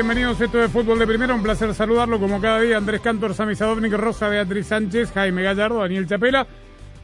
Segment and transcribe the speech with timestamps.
[0.00, 1.34] Bienvenidos a esto de Fútbol de Primera.
[1.34, 2.78] Un placer saludarlo como cada día.
[2.78, 6.46] Andrés Cantor, Sami Sadovnik, Rosa Beatriz Sánchez, Jaime Gallardo, Daniel Chapela.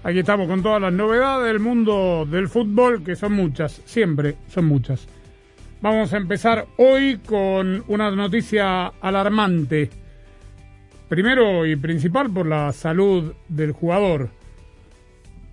[0.03, 4.65] Aquí estamos con todas las novedades del mundo del fútbol, que son muchas, siempre son
[4.65, 5.07] muchas.
[5.83, 9.91] Vamos a empezar hoy con una noticia alarmante.
[11.07, 14.31] Primero y principal por la salud del jugador.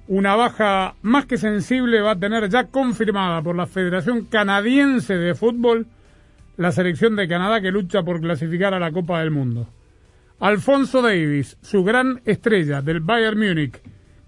[0.07, 5.35] Una baja más que sensible va a tener ya confirmada por la Federación Canadiense de
[5.35, 5.88] Fútbol
[6.58, 9.68] la selección de Canadá que lucha por clasificar a la Copa del Mundo.
[10.40, 13.82] Alfonso Davis, su gran estrella del Bayern Múnich,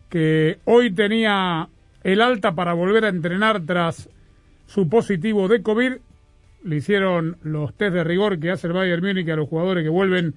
[0.10, 1.68] que hoy tenía
[2.04, 4.10] el alta para volver a entrenar tras
[4.66, 5.94] su positivo de COVID,
[6.64, 9.90] le hicieron los test de rigor que hace el Bayern Múnich a los jugadores que
[9.90, 10.36] vuelven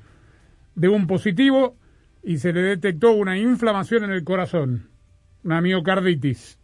[0.74, 1.76] de un positivo
[2.22, 4.88] y se le detectó una inflamación en el corazón,
[5.44, 6.58] una miocarditis.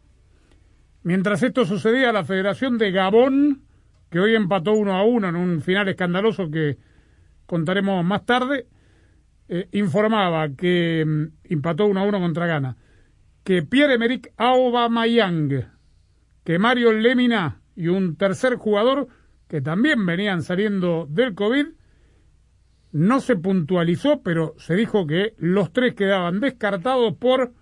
[1.03, 3.63] Mientras esto sucedía, la Federación de Gabón,
[4.11, 6.79] que hoy empató uno a uno en un final escandaloso que
[7.47, 8.67] contaremos más tarde,
[9.49, 12.77] eh, informaba que mm, empató uno a uno contra Ghana,
[13.43, 15.69] que Pierre-Emerick Aubameyang,
[16.45, 19.09] que Mario Lemina y un tercer jugador
[19.49, 21.67] que también venían saliendo del COVID,
[22.93, 27.53] no se puntualizó, pero se dijo que los tres quedaban descartados por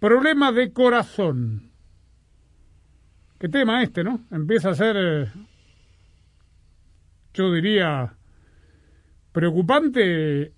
[0.00, 1.70] problemas de corazón.
[3.44, 4.20] Qué tema este, ¿no?
[4.30, 5.28] Empieza a ser,
[7.34, 8.14] yo diría,
[9.32, 10.54] preocupante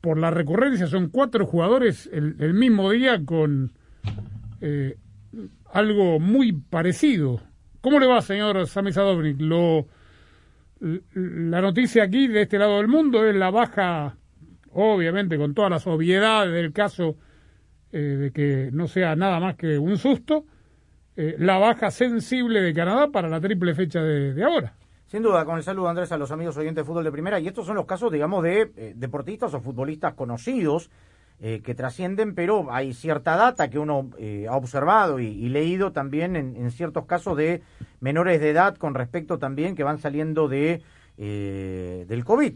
[0.00, 0.86] por la recurrencia.
[0.86, 3.72] Son cuatro jugadores el, el mismo día con
[4.62, 4.96] eh,
[5.70, 7.42] algo muy parecido.
[7.82, 9.38] ¿Cómo le va, señor Sami Sadovnik?
[9.42, 9.86] Lo,
[10.80, 14.16] la noticia aquí de este lado del mundo es la baja,
[14.70, 17.18] obviamente con todas las obviedades del caso
[17.92, 20.46] eh, de que no sea nada más que un susto,
[21.18, 24.72] eh, la baja sensible de Canadá para la triple fecha de, ahora.
[25.06, 27.48] Sin duda, con el saludo Andrés a los amigos oyentes de fútbol de primera, y
[27.48, 30.90] estos son los casos, digamos, de eh, deportistas o futbolistas conocidos
[31.40, 36.36] eh, que trascienden, pero hay cierta data que uno eh, ha observado y, leído también
[36.36, 37.62] en, en ciertos casos de
[38.00, 40.82] menores de edad con respecto también que van saliendo de
[41.16, 42.54] eh, del COVID.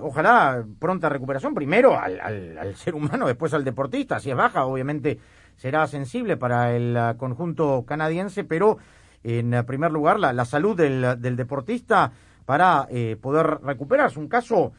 [0.00, 4.18] Ojalá pronta recuperación, primero al, al- al ser humano, después al deportista.
[4.18, 5.18] Si es baja, obviamente
[5.62, 8.78] será sensible para el ah, conjunto canadiense, pero
[9.22, 12.10] en eh, primer lugar la, la salud del, del deportista
[12.44, 14.18] para eh, poder recuperarse.
[14.18, 14.72] Un caso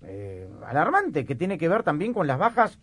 [0.00, 2.78] eh, alarmante que tiene que ver también con las bajas.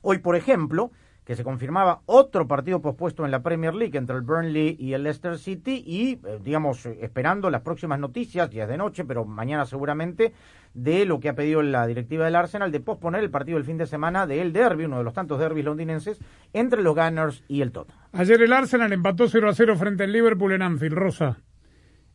[0.00, 0.90] Hoy, por ejemplo,
[1.26, 5.02] que se confirmaba otro partido pospuesto en la Premier League entre el Burnley y el
[5.02, 9.24] Leicester City y, eh, digamos, eh, esperando las próximas noticias, ya es de noche, pero
[9.24, 10.32] mañana seguramente,
[10.72, 13.76] de lo que ha pedido la directiva del Arsenal de posponer el partido del fin
[13.76, 16.20] de semana del derby, uno de los tantos derbis londinenses,
[16.52, 17.98] entre los Gunners y el Tottenham.
[18.12, 21.38] Ayer el Arsenal empató 0 a 0 frente al Liverpool en Anfield, Rosa.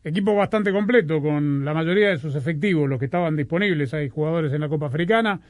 [0.02, 3.92] Equipo bastante completo, con la mayoría de sus efectivos, los que estaban disponibles.
[3.92, 5.42] Hay jugadores en la Copa Africana,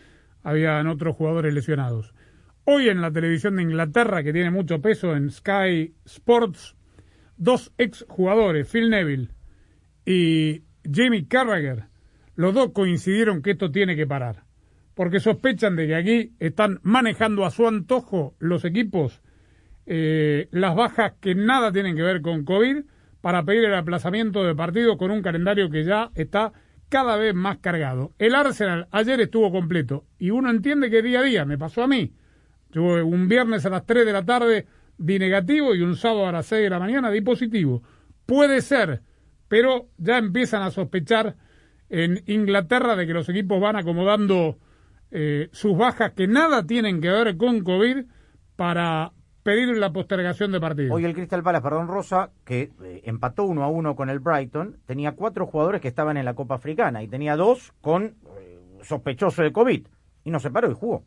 [0.43, 2.13] habían otros jugadores lesionados.
[2.65, 6.77] Hoy en la televisión de Inglaterra, que tiene mucho peso en Sky Sports,
[7.37, 9.31] dos ex jugadores, Phil Neville
[10.07, 11.87] y Jamie Carragher,
[12.37, 14.45] los dos coincidieron que esto tiene que parar.
[14.95, 19.23] Porque sospechan de que aquí están manejando a su antojo los equipos
[19.85, 22.85] eh, las bajas que nada tienen que ver con COVID
[23.21, 26.53] para pedir el aplazamiento de partido con un calendario que ya está
[26.89, 28.13] cada vez más cargado.
[28.19, 31.89] El Arsenal ayer estuvo completo y uno entiende que día a día, me pasó a
[31.89, 32.13] mí.
[32.75, 34.67] Un viernes a las 3 de la tarde
[34.99, 37.83] di negativo y un sábado a las 6 de la mañana di positivo.
[38.27, 39.03] Puede ser,
[39.49, 41.37] pero ya empiezan a sospechar
[41.89, 44.59] en Inglaterra de que los equipos van acomodando
[45.11, 48.07] eh, sus bajas que nada tienen que ver con COVID
[48.57, 50.95] para pedir la postergación de partido.
[50.95, 54.79] Hoy el Crystal Palace, perdón, Rosa, que eh, empató uno a uno con el Brighton,
[54.87, 59.43] tenía cuatro jugadores que estaban en la Copa Africana y tenía dos con eh, sospechoso
[59.43, 59.87] de COVID.
[60.25, 61.05] Y no se paró y jugó.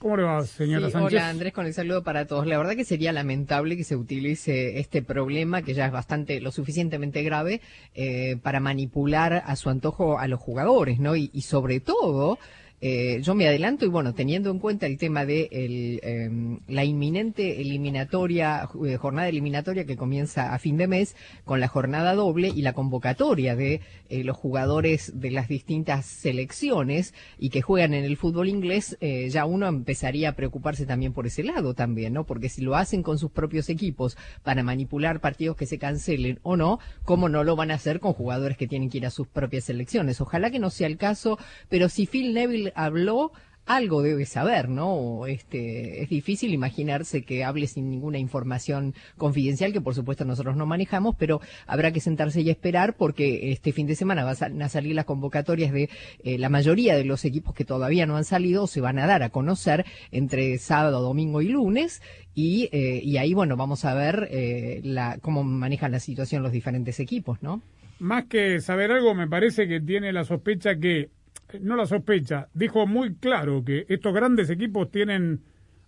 [0.00, 1.12] ¿Cómo le va, señora Sí, Sánchez?
[1.12, 2.46] Hola Andrés, con el saludo para todos.
[2.46, 6.50] La verdad que sería lamentable que se utilice este problema, que ya es bastante, lo
[6.52, 7.60] suficientemente grave,
[7.94, 11.16] eh, para manipular a su antojo a los jugadores, ¿no?
[11.16, 12.38] Y, y sobre todo,
[12.80, 16.30] eh, yo me adelanto y bueno, teniendo en cuenta el tema de eh,
[16.66, 22.14] la inminente eliminatoria, eh, jornada eliminatoria que comienza a fin de mes, con la jornada
[22.14, 27.94] doble y la convocatoria de eh, los jugadores de las distintas selecciones y que juegan
[27.94, 32.14] en el fútbol inglés, eh, ya uno empezaría a preocuparse también por ese lado también,
[32.14, 32.24] ¿no?
[32.24, 36.56] Porque si lo hacen con sus propios equipos para manipular partidos que se cancelen o
[36.56, 39.28] no, ¿cómo no lo van a hacer con jugadores que tienen que ir a sus
[39.28, 40.20] propias selecciones?
[40.20, 41.38] Ojalá que no sea el caso,
[41.68, 43.32] pero si Phil Neville habló,
[43.70, 45.26] algo debe saber, ¿no?
[45.26, 50.66] Este, es difícil imaginarse que hable sin ninguna información confidencial, que por supuesto nosotros no
[50.66, 54.96] manejamos, pero habrá que sentarse y esperar porque este fin de semana van a salir
[54.96, 55.88] las convocatorias de
[56.24, 59.22] eh, la mayoría de los equipos que todavía no han salido, se van a dar
[59.22, 62.02] a conocer entre sábado, domingo y lunes,
[62.34, 64.82] y, eh, y ahí, bueno, vamos a ver eh,
[65.20, 67.62] cómo manejan la situación los diferentes equipos, ¿no?
[68.00, 71.10] Más que saber algo, me parece que tiene la sospecha que,
[71.60, 75.40] no la sospecha, dijo muy claro que estos grandes equipos tienen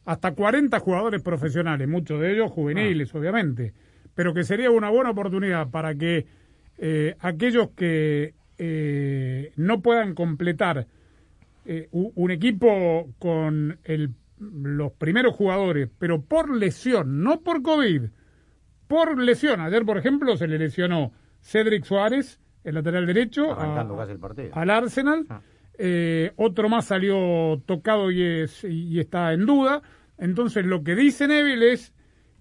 [0.05, 3.73] hasta 40 jugadores profesionales, muchos de ellos juveniles, obviamente,
[4.15, 6.27] pero que sería una buena oportunidad para que
[6.79, 10.87] eh, aquellos que eh, no puedan completar
[11.65, 18.03] eh, un equipo con el, los primeros jugadores, pero por lesión, no por COVID,
[18.89, 19.61] por lesión.
[19.61, 24.19] Ayer, por ejemplo, se le lesionó Cedric Suárez, el lateral derecho, Arrancando a- casi el
[24.19, 24.51] partido.
[24.55, 25.27] al Arsenal.
[25.29, 25.41] Ah.
[25.79, 29.83] Eh, otro más salió tocado y, es, y está en duda.
[30.19, 31.93] Entonces, lo que dice Neville es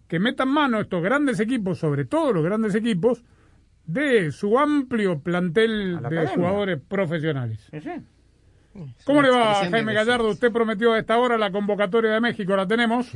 [0.07, 3.23] que metan mano estos grandes equipos, sobre todo los grandes equipos,
[3.85, 6.35] de su amplio plantel de academia.
[6.35, 7.67] jugadores profesionales.
[7.71, 7.91] Sí, sí.
[9.05, 10.29] ¿Cómo le va, Jaime Gallardo?
[10.29, 13.11] Usted prometió a esta hora la convocatoria de México, ¿la tenemos?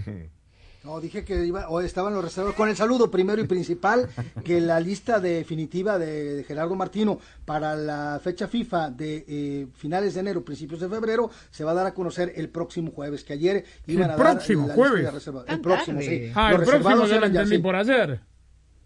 [0.85, 2.55] No, dije que iba, o estaban los reservados.
[2.55, 4.07] Con el saludo primero y principal,
[4.43, 10.19] que la lista definitiva de, Gerardo Martino para la fecha FIFA de eh, finales de
[10.19, 13.65] enero, principios de febrero, se va a dar a conocer el próximo jueves, que ayer
[13.87, 15.05] iban ¿El a dar próximo la lista jueves?
[15.05, 16.31] de reserva- Tan El próximo, sí.
[16.35, 17.61] Ah, Los el próximo reservados ya lo entendí sí.
[17.61, 18.19] por ayer.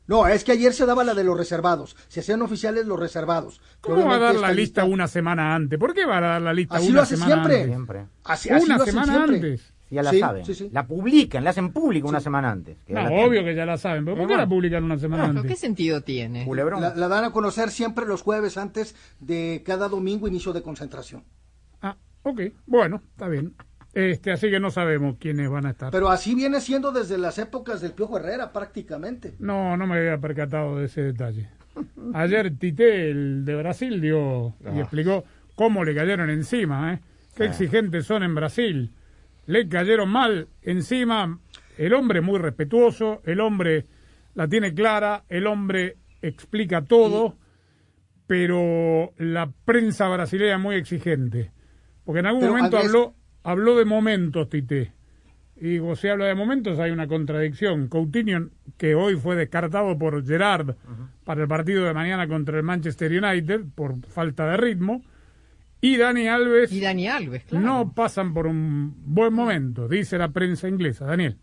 [0.08, 1.96] No, es que ayer se daba la de los reservados.
[2.08, 3.62] Se hacían oficiales los reservados.
[3.82, 5.78] ¿Cómo va a dar la lista una semana antes?
[5.78, 7.56] ¿Por qué va a dar la lista Así una lo hace semana siempre.
[7.56, 7.68] antes?
[7.70, 8.06] Siempre.
[8.24, 9.36] Así, así Una lo hacen semana siempre.
[9.36, 9.74] antes.
[9.90, 10.46] Ya la Sí, saben.
[10.46, 10.70] sí, sí.
[10.72, 12.78] La publican, la hacen pública una semana antes.
[12.86, 15.42] Que No, obvio que ya la saben, pero ¿por qué la publican una semana Pero,
[15.42, 15.60] ¿Qué antes?
[15.60, 16.46] sentido tiene?
[16.46, 21.24] La, la dan a conocer siempre los jueves antes de cada domingo inicio de concentración.
[21.82, 23.56] Ah, ok, bueno, está bien.
[23.94, 25.90] Este, así que no sabemos quiénes van a estar.
[25.92, 29.34] Pero así viene siendo desde las épocas del Piojo Herrera prácticamente.
[29.40, 31.50] No, no me había percatado de ese detalle.
[32.14, 35.24] Ayer Tite, el de Brasil, dio y explicó
[35.56, 37.00] cómo le cayeron encima, ¿eh?
[37.36, 38.92] Qué exigentes son en Brasil.
[39.50, 41.40] Le cayeron mal encima.
[41.76, 43.88] El hombre muy respetuoso, el hombre
[44.36, 47.36] la tiene clara, el hombre explica todo,
[48.28, 51.52] pero la prensa brasileña es muy exigente.
[52.06, 53.14] Porque en algún Pero, momento Andrés- habló,
[53.44, 54.94] habló de momentos, Tite.
[55.58, 57.88] Y digo, si habla de momentos hay una contradicción.
[57.88, 60.76] Coutinho, que hoy fue descartado por Gerard
[61.26, 65.04] para el partido de mañana contra el Manchester United por falta de ritmo,
[65.82, 67.66] y Dani Alves Y Dani Alves, claro.
[67.66, 71.06] no pasan por un buen momento, dice la prensa inglesa.
[71.06, 71.38] Daniel.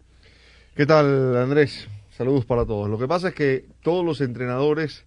[0.74, 1.88] ¿Qué tal, Andrés?
[2.10, 2.88] Saludos para todos.
[2.90, 5.04] Lo que pasa es que todos los entrenadores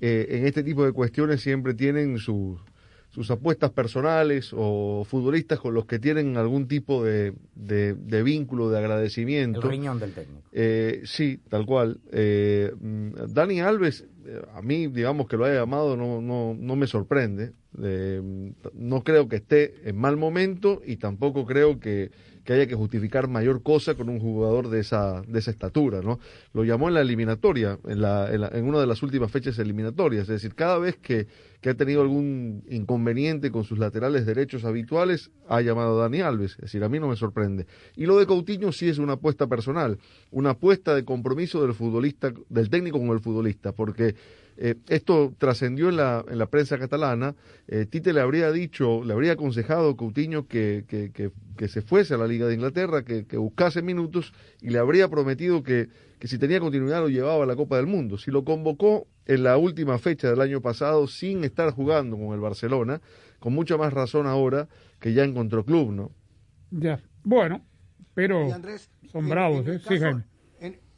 [0.00, 2.58] eh, en este tipo de cuestiones siempre tienen sus
[3.12, 8.70] sus apuestas personales o futbolistas con los que tienen algún tipo de, de- de vínculo,
[8.70, 9.60] de El agradecimiento.
[9.62, 10.42] riñón del técnico.
[10.52, 11.98] Eh, sí, tal cual.
[12.12, 16.76] Eh, mm, Dani Alves, eh, a mí, digamos que lo haya llamado, no, no, no
[16.76, 17.50] me sorprende.
[17.82, 22.10] Eh, no creo que esté en mal momento y tampoco creo que,
[22.44, 26.18] que haya que justificar mayor cosa con un jugador de esa, de esa estatura, ¿no?
[26.52, 29.56] Lo llamó en la eliminatoria, en, la, en, la- en una de las últimas fechas
[29.60, 30.22] eliminatorias.
[30.22, 31.28] Es decir, cada vez que,
[31.60, 36.52] que ha tenido algún inconveniente con sus laterales derechos habituales, ha llamado a Dani Alves.
[36.52, 37.66] Es decir, a mí no me sorprende.
[37.94, 39.98] Y lo de Coutinho sí es una apuesta personal,
[40.32, 44.16] una apuesta de compromiso del futbolista, del técnico con el futbolista, porque
[44.62, 47.34] eh, esto trascendió en la, en la prensa catalana.
[47.66, 51.80] Eh, Tite le habría dicho, le habría aconsejado a Coutinho que, que, que, que se
[51.80, 55.88] fuese a la Liga de Inglaterra, que, que buscase minutos y le habría prometido que,
[56.18, 58.18] que si tenía continuidad lo llevaba a la Copa del Mundo.
[58.18, 62.40] Si lo convocó en la última fecha del año pasado sin estar jugando con el
[62.40, 63.00] Barcelona,
[63.38, 66.10] con mucha más razón ahora que ya encontró club, ¿no?
[66.70, 67.00] Ya.
[67.24, 67.64] Bueno,
[68.12, 69.80] pero Andrés, son bravos, ¿eh?
[69.88, 70.24] Sí, Jaime.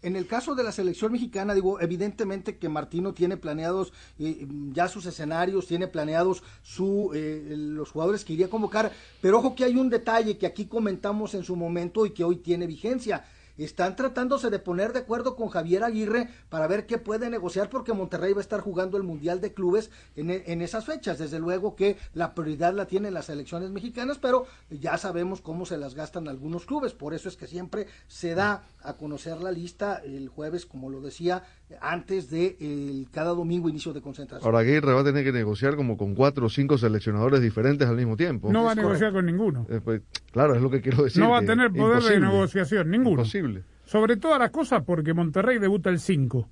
[0.03, 4.89] En, el caso de la selección mexicana, digo, evidentemente que Martino tiene planeados eh, ya
[4.89, 9.65] sus escenarios, tiene planeados su, eh, los jugadores que iría a convocar, pero ojo que
[9.65, 13.25] hay un detalle que aquí comentamos en su momento y que hoy tiene vigencia
[13.59, 17.93] están tratándose de poner de acuerdo con Javier Aguirre para ver qué puede negociar porque
[17.93, 21.19] Monterrey va a estar jugando el Mundial de Clubes en, en, esas fechas.
[21.19, 25.77] Desde luego que la prioridad la tienen las selecciones mexicanas, pero ya sabemos cómo se
[25.77, 26.93] las gastan algunos clubes.
[26.93, 31.01] Por eso es que siempre se da a conocer la lista el jueves, como lo
[31.01, 31.45] decía,
[31.81, 34.47] antes de el, cada domingo inicio de concentración.
[34.47, 37.97] Ahora Aguirre va a tener que negociar como con cuatro o cinco seleccionadores diferentes al
[37.97, 38.53] mismo tiempo.
[38.53, 39.67] No va a negociar con ninguno.
[39.69, 41.23] Eh, pues, claro, es lo que quiero decir.
[41.23, 43.23] No va a tener poder de negociación, ninguno.
[43.23, 43.42] Imposible.
[43.85, 46.49] Sobre todas las cosas porque Monterrey debuta el 5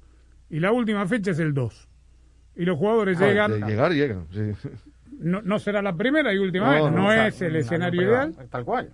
[0.51, 1.89] y la última fecha es el 2.
[2.57, 3.61] Y los jugadores Ah, llegan...
[3.61, 4.27] de llegar, llegan.
[4.33, 4.69] sí.
[5.19, 8.35] No, no será la primera y última No, vez, no, es el escenario ideal.
[8.51, 8.91] Tal cual.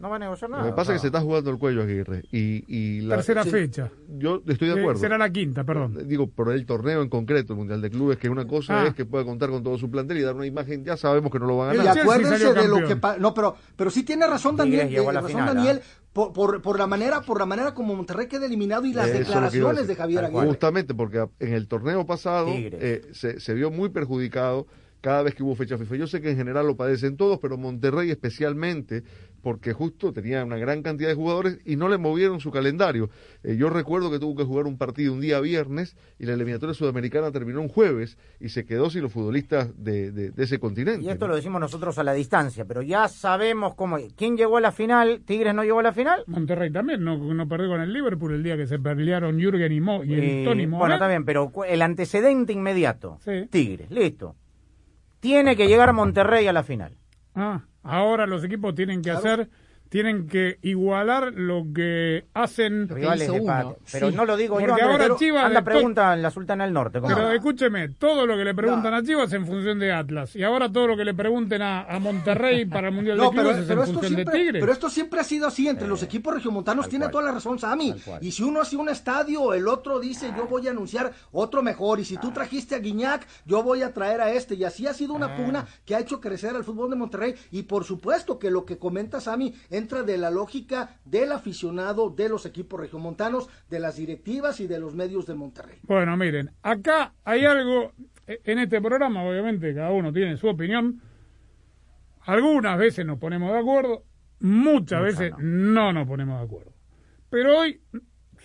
[0.00, 0.62] No va a negociar nada.
[0.64, 2.22] Lo que pasa es que se está jugando el cuello Aguirre.
[2.32, 3.90] Y, y la, Tercera sí, fecha.
[4.08, 4.98] Yo estoy de Eh, acuerdo.
[5.00, 6.08] será la quinta, perdón.
[6.08, 8.86] Digo, por el torneo en concreto, el Mundial de Clubes, que una cosa Ah.
[8.88, 11.38] es que pueda contar con todo su plantel y dar una imagen, ya sabemos que
[11.38, 11.94] no lo van a Y ganar.
[11.94, 15.54] Chelsea acuérdense de lo que no, pero pero sí tiene razón Daniel, eh, razón final,
[15.54, 16.00] Daniel ¿ah?
[16.14, 19.18] por, por, por la manera por la manera como Monterrey queda eliminado y las Eso
[19.18, 20.24] declaraciones de Javier.
[20.24, 20.46] Aguirre.
[20.46, 24.66] Justamente porque en el torneo pasado eh, se, se vio muy perjudicado
[25.02, 25.96] cada vez que hubo fecha FIFA.
[25.96, 29.02] Yo sé que en general lo padecen todos, pero Monterrey especialmente,
[29.42, 33.10] porque justo tenía una gran cantidad de jugadores y no le movieron su calendario.
[33.42, 36.74] Eh, yo recuerdo que tuvo que jugar un partido un día viernes y la eliminatoria
[36.74, 41.04] sudamericana terminó un jueves y se quedó sin los futbolistas de, de- de ese continente.
[41.04, 41.30] Y esto ¿no?
[41.30, 43.98] lo decimos nosotros a la distancia, pero ya sabemos cómo.
[44.16, 45.22] ¿Quién llegó a la final?
[45.24, 46.22] ¿Tigres no llegó a la final?
[46.26, 49.80] Monterrey también no, no perdió con el Liverpool el día que se pelearon Jürgen y,
[49.80, 50.98] Mo, y el Eh, Tony Mohamed.
[50.98, 53.18] bueno, bien, pero el antecedente inmediato.
[53.24, 53.46] Sí.
[53.50, 54.36] Tigres, listo.
[55.20, 56.96] Tiene que llegar Monterrey a la final.
[57.34, 59.48] Ah, ahora los equipos tienen que hacer,
[59.90, 62.88] tienen que igualar lo que hacen.
[62.88, 63.76] Rivales de uno.
[63.92, 64.16] Pero sí.
[64.16, 66.72] no lo digo yo, Porque Andrés, ahora pero Chivas anda pregunta en la Sultana del
[66.72, 67.00] Norte.
[67.00, 70.34] Pero escúcheme, todo lo que le preguntan a Chivas es en función de Atlas.
[70.36, 73.36] Y ahora todo lo que le pregunten a, a Monterrey para el Mundial No, de
[73.36, 74.60] pero, Clubes es pero en esto función de siempre, Tigres.
[74.60, 76.88] pero esto siempre ha sido así entre los equipos regiomontanos.
[76.88, 77.12] Tiene cual.
[77.12, 78.18] toda la razón, cual.
[78.24, 81.98] Y si uno hace un estadio, el otro dice, yo voy a anunciar otro mejor.
[82.00, 84.54] Y si tú trajiste a Guiñac, yo voy a traer a este.
[84.54, 85.16] Y así ha sido Ah.
[85.16, 87.34] una pugna que ha hecho crecer al fútbol de Monterrey.
[87.50, 92.28] Y por supuesto que lo que comenta Sammy entra de la lógica del aficionado de
[92.28, 95.78] los equipos regiomontanos, de las directivas y de los medios de Monterrey.
[95.82, 97.92] Bueno, miren, acá hay algo,
[98.26, 101.00] eh, en este programa obviamente cada uno tiene su opinión,
[102.20, 104.04] algunas veces nos ponemos de acuerdo,
[104.40, 105.92] muchas veces no.
[105.92, 106.72] nos ponemos de acuerdo.
[107.28, 107.80] Pero hoy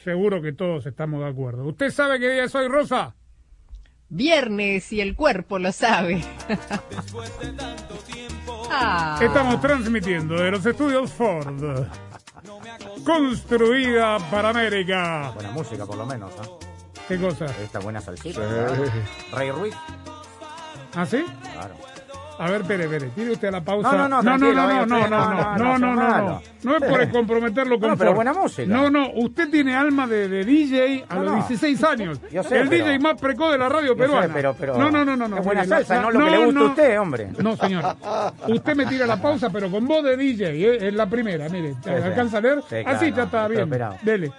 [0.04, 1.66] seguro que todos estamos de acuerdo.
[1.66, 3.16] ¿Usted sabe qué día es hoy, Rosa?
[4.16, 6.24] Viernes y el cuerpo lo sabe.
[8.72, 9.20] Ah.
[9.22, 11.86] Estamos transmitiendo de los estudios Ford.
[13.06, 15.32] Construida para América.
[15.36, 16.32] Buena música, por lo menos.
[16.40, 16.48] ¿ah?
[17.08, 17.46] ¿Qué cosa?
[17.62, 18.42] Esta buena salsita.
[19.34, 19.76] Rey Ruiz.
[20.94, 21.26] ¿Ah, sí?
[21.54, 21.76] Claro.
[22.38, 23.92] A ver, espere, espere, tire usted a la pausa.
[23.94, 26.18] No, no, no, no, no, no, no, no, No, no, no, no, no, no, no,
[26.20, 26.42] no.
[26.64, 28.68] no es por comprometerlo con No, pero buena música.
[28.68, 31.38] No, no, usted tiene alma de, DJ a No, los no.
[31.48, 32.20] 16 años.
[32.32, 34.34] Yo sé, el DJ más precoz de la radio peruana.
[34.34, 35.38] pero- pero- no, no, no, no, no.
[35.38, 37.30] es buena salsa, no lo que le gusta a usted, hombre.
[37.38, 37.96] No, señor.
[38.48, 40.88] Usted me tira la pausa, pero con voz de DJ, ¿eh?
[40.88, 41.76] es la primera, mire.
[41.86, 42.60] ¿Alcanza a leer?
[42.70, 43.70] Sí, Así ya está bien.
[44.02, 44.32] Dele.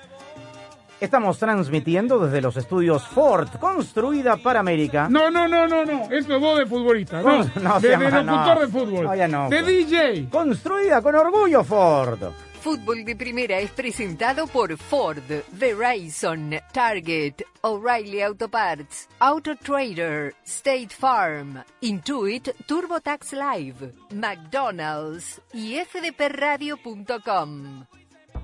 [1.01, 5.09] Estamos transmitiendo desde los estudios Ford, construida para América.
[5.11, 6.05] No, no, no, no, no.
[6.05, 7.21] Eso es voz de futbolista.
[7.21, 8.61] No, No, de, de locutor no.
[8.61, 9.05] de fútbol.
[9.05, 9.63] No, ya no, de.
[9.63, 10.29] DJ.
[10.31, 12.19] Construida con orgullo Ford.
[12.63, 15.23] Fútbol de Primera es presentado por Ford,
[15.53, 27.85] Verizon, Target, O'Reilly Auto Parts, Auto Trader, State Farm, Intuit, TurboTax Live, McDonald's y fdpradio.com.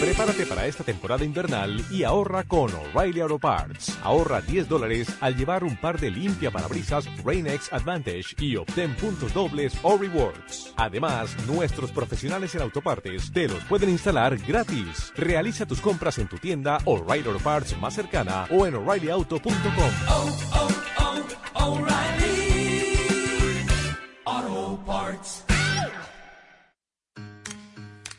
[0.00, 3.98] Prepárate para esta temporada invernal y ahorra con O'Reilly Auto Parts.
[4.02, 9.32] Ahorra 10 dólares al llevar un par de limpia parabrisas Rain-X Advantage y obtén puntos
[9.32, 10.74] dobles o rewards.
[10.76, 15.12] Además, nuestros profesionales en autopartes te los pueden instalar gratis.
[15.16, 19.52] Realiza tus compras en tu tienda O'Reilly Auto Parts más cercana o en o'ReillyAuto.com.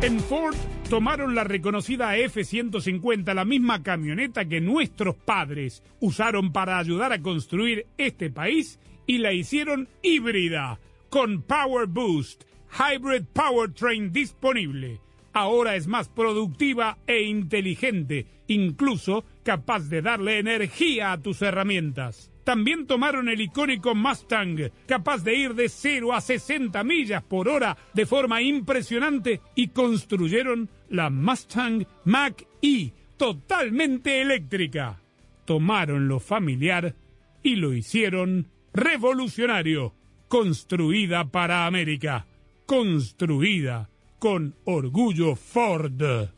[0.00, 0.54] En Ford
[0.88, 7.84] tomaron la reconocida F-150, la misma camioneta que nuestros padres usaron para ayudar a construir
[7.98, 10.78] este país y la hicieron híbrida,
[11.10, 15.00] con Power Boost, Hybrid Powertrain disponible.
[15.32, 22.30] Ahora es más productiva e inteligente, incluso capaz de darle energía a tus herramientas.
[22.48, 27.76] También tomaron el icónico Mustang, capaz de ir de 0 a 60 millas por hora
[27.92, 34.98] de forma impresionante, y construyeron la Mustang Mach-E, totalmente eléctrica.
[35.44, 36.94] Tomaron lo familiar
[37.42, 39.92] y lo hicieron revolucionario.
[40.28, 42.24] Construida para América.
[42.64, 46.30] Construida con orgullo Ford.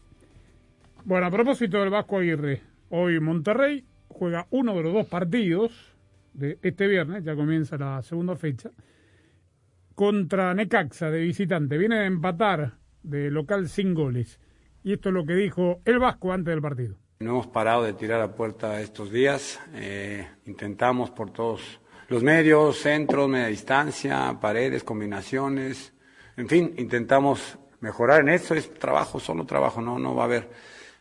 [1.04, 5.89] Bueno, a propósito del Vasco Aguirre, hoy Monterrey juega uno de los dos partidos
[6.40, 8.70] de este viernes, ya comienza la segunda fecha,
[9.94, 11.76] contra Necaxa de visitante.
[11.78, 12.72] Viene de empatar
[13.02, 14.40] de local sin goles.
[14.82, 16.96] Y esto es lo que dijo el Vasco antes del partido.
[17.20, 19.60] No hemos parado de tirar a puerta estos días.
[19.74, 25.92] Eh, intentamos por todos los medios, centros, media distancia, paredes, combinaciones.
[26.38, 28.54] En fin, intentamos mejorar en eso.
[28.54, 29.82] Es trabajo, solo trabajo.
[29.82, 30.48] No, no va a haber,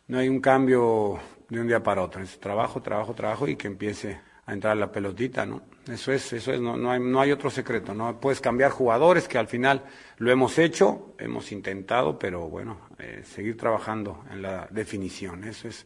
[0.07, 2.21] no hay un cambio de un día para otro.
[2.21, 5.61] Es trabajo, trabajo, trabajo y que empiece a entrar la pelotita, ¿no?
[5.87, 8.19] Eso es, eso es, no, no, hay, no hay otro secreto, ¿no?
[8.19, 9.83] Puedes cambiar jugadores, que al final
[10.17, 15.85] lo hemos hecho, hemos intentado, pero bueno, eh, seguir trabajando en la definición, eso es,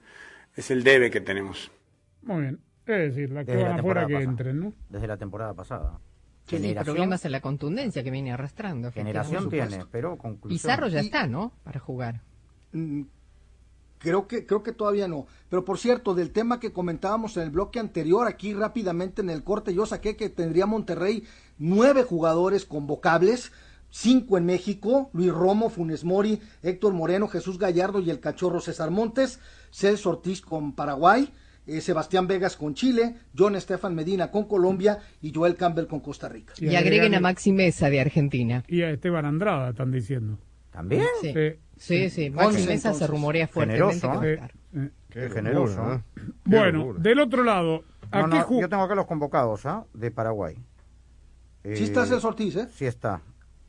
[0.56, 1.72] es el debe que tenemos.
[2.24, 2.60] Muy bien.
[2.86, 4.30] Es decir, la que Desde van la afuera temporada que pasada.
[4.32, 4.74] entren, ¿no?
[4.90, 6.00] Desde la temporada pasada.
[6.48, 8.92] Sí, Generación- problemas en la contundencia que viene arrastrando.
[8.92, 10.50] Generación tiene, pero conclusión.
[10.58, 11.54] Pizarro ya Y- está, ¿no?
[11.64, 12.22] Para jugar.
[12.74, 13.04] Mm,
[14.04, 15.28] Creo que, creo que todavía no.
[15.50, 19.46] Pero por cierto, del tema que comentábamos en el bloque anterior, aquí rápidamente en el
[19.46, 21.24] corte, yo saqué que tendría Monterrey
[21.58, 23.54] nueve jugadores convocables,
[23.90, 28.92] cinco en México, Luis Romo, Funes Mori, Héctor Moreno, Jesús Gallardo y el cachorro César
[28.92, 29.40] Montes,
[29.72, 31.32] Celso Ortiz con Paraguay,
[31.66, 36.28] eh, Sebastián Vegas con Chile, John Estefan Medina con Colombia y Joel Campbell con Costa
[36.28, 36.54] Rica.
[36.58, 38.66] Y agreguen a Maxi Mesa de Argentina.
[38.68, 40.40] Y a Esteban Andrada, están diciendo.
[40.72, 41.06] ¿También?
[41.22, 41.63] Sí, Sí.
[41.86, 42.30] Sí, sí.
[42.30, 43.10] Maxi Mesa se entonces.
[43.10, 44.34] rumorea fuertemente Generoso, que va a ¿eh?
[44.34, 44.52] estar.
[44.76, 45.94] Eh, Qué generoso.
[45.94, 46.02] ¿eh?
[46.46, 49.86] Bueno, del otro lado, ¿a No, qué no, yo tengo acá los convocados ¿ah?
[49.94, 50.56] de Paraguay.
[51.64, 52.68] Sí está Celso Ortiz, ¿eh?
[52.74, 53.22] Sí está,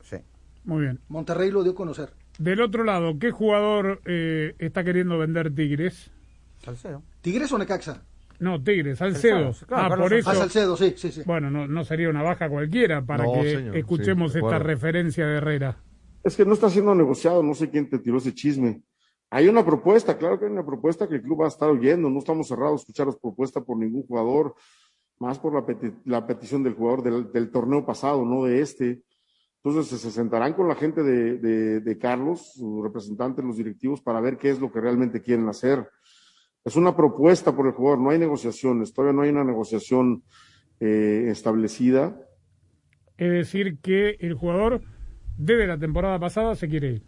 [0.03, 0.17] sí.
[0.63, 0.99] Muy bien.
[1.07, 2.11] Monterrey lo dio a conocer.
[2.37, 6.11] Del otro lado, ¿qué jugador eh, está queriendo vender Tigres?
[6.63, 7.03] Salcedo.
[7.21, 8.01] ¿Tigres o Necaxa?
[8.39, 9.53] No, Tigres, Salcedo.
[9.53, 10.29] Salcedo, claro, ah, Carlos por eso.
[10.29, 11.21] Ah, Salcedo, sí, sí, sí.
[11.25, 15.25] Bueno, no, no sería una baja cualquiera para No, que señor, escuchemos sí, esta referencia
[15.25, 15.77] de Herrera.
[16.25, 18.81] Es que no está siendo negociado, no sé quién te tiró ese chisme.
[19.29, 22.09] Hay una propuesta, claro que hay una propuesta que el club va a estar oyendo,
[22.09, 24.55] no estamos cerrados a escuchar las propuestas por ningún jugador,
[25.19, 29.03] más por la, peti- la petición del jugador del, torneo pasado, no de este.
[29.63, 34.49] Entonces se sentarán con la gente de Carlos, sus representantes, los directivos, para ver qué
[34.49, 35.87] es lo que realmente quieren hacer.
[36.63, 40.23] Es una propuesta por el jugador, no hay negociaciones, todavía no hay una negociación
[40.79, 42.19] eh, establecida.
[43.17, 44.81] Es decir, que el jugador
[45.37, 47.03] desde la temporada pasada se quiere ir.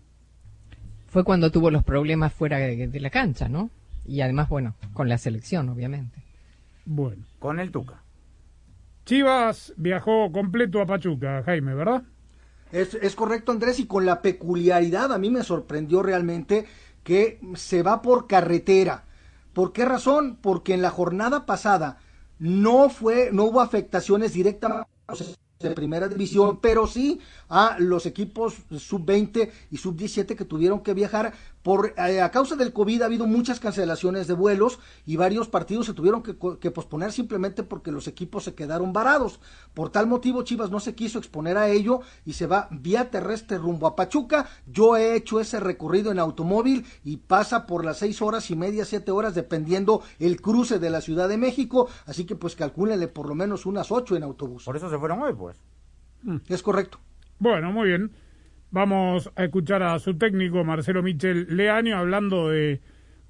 [1.08, 3.70] Fue cuando tuvo los problemas fuera de, de la cancha, ¿no?
[4.06, 6.24] Y además, bueno, con la selección, obviamente.
[6.86, 7.26] Bueno.
[7.40, 8.02] Con el Tuca.
[9.06, 12.04] Chivas viajó completo a Pachuca, Jaime, ¿verdad?
[12.72, 16.66] Es, es correcto, Andrés, y con la peculiaridad, a mí me sorprendió realmente
[17.04, 19.06] que se va por carretera.
[19.54, 20.38] ¿Por qué razón?
[20.42, 22.00] Porque en la jornada pasada
[22.38, 24.90] no fue, no hubo afectaciones directamente
[25.60, 31.34] de primera división, pero sí a los equipos sub-20 y sub-17 que tuvieron que viajar
[31.68, 35.86] por eh, a causa del COVID ha habido muchas cancelaciones de vuelos y varios partidos
[35.88, 39.42] se tuvieron que, co- que posponer simplemente porque los equipos se quedaron varados.
[39.74, 43.58] Por tal motivo Chivas no se quiso exponer a ello y se va vía terrestre
[43.58, 44.48] rumbo a Pachuca.
[44.66, 48.86] Yo he hecho ese recorrido en automóvil y pasa por las seis horas y media,
[48.86, 53.28] siete horas dependiendo el cruce de la Ciudad de México, así que pues calcúlenle por
[53.28, 54.64] lo menos unas ocho en autobús.
[54.64, 55.58] Por eso se fueron hoy, pues.
[56.48, 57.00] Es correcto.
[57.40, 58.12] Bueno, muy bien.
[58.70, 62.82] Vamos a escuchar a su técnico, Marcelo Michel Leaño, hablando de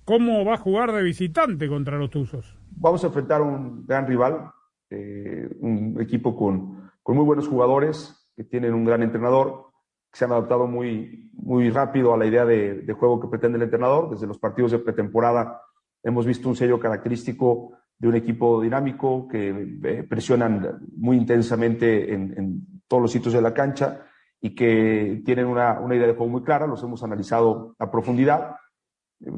[0.03, 2.57] cómo va a jugar de visitante contra los Tuzos.
[2.71, 4.49] Vamos a enfrentar a un gran rival,
[4.89, 9.67] eh, un equipo con, con muy buenos jugadores, que tienen un gran entrenador,
[10.11, 13.63] que se han adaptado muy, muy rápido a la idea de, juego que pretende el
[13.63, 14.09] entrenador.
[14.09, 15.61] Desde los partidos de pretemporada
[16.01, 22.33] hemos visto un sello característico de un equipo dinámico que eh, presionan muy intensamente en,
[22.37, 24.07] en todos los sitios de la cancha
[24.47, 28.55] y que tienen una, una idea de juego muy clara, los hemos analizado a profundidad.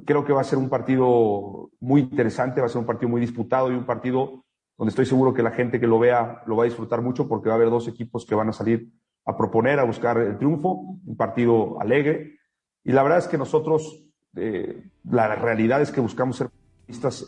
[0.06, 3.20] Creo que va a ser un partido muy interesante, va a ser un partido muy
[3.20, 4.46] disputado y un partido
[4.78, 7.50] donde estoy seguro que la gente que lo vea lo va a disfrutar mucho porque
[7.50, 8.88] va a haber dos equipos que van a salir
[9.26, 12.38] a proponer, a buscar el triunfo, un partido alegre.
[12.84, 16.50] Y la verdad es que nosotros, eh, la realidad es que buscamos ser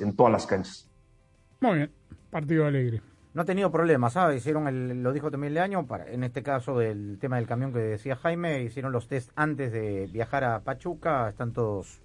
[0.02, 0.88] en todas las canchas.
[1.60, 1.92] Muy bien,
[2.30, 3.02] partido alegre.
[3.34, 4.38] No ha tenido problemas, ¿sabes?
[4.42, 7.80] Hicieron, el, lo dijo también Leaño, para, en este caso del tema del camión que
[7.80, 12.02] decía Jaime, hicieron los test antes de viajar a Pachuca, están todos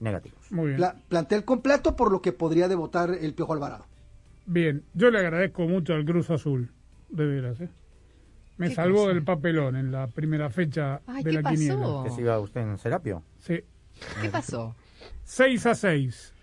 [0.00, 0.50] negativos.
[0.50, 0.76] Muy bien.
[0.78, 3.84] Pla- plantel completo por lo que podría debutar el Piojo Alvarado.
[4.46, 6.72] Bien, yo le agradezco mucho al Cruz Azul,
[7.10, 7.68] de veras, ¿eh?
[8.56, 11.54] Me ¿Qué salvó del papelón en la primera fecha Ay, de ¿qué la pasó?
[11.54, 12.00] quiniela.
[12.04, 13.22] ¿Que se iba usted en Serapio?
[13.38, 13.60] Sí.
[14.22, 14.74] ¿Qué pasó?
[15.24, 16.34] 6 a 6.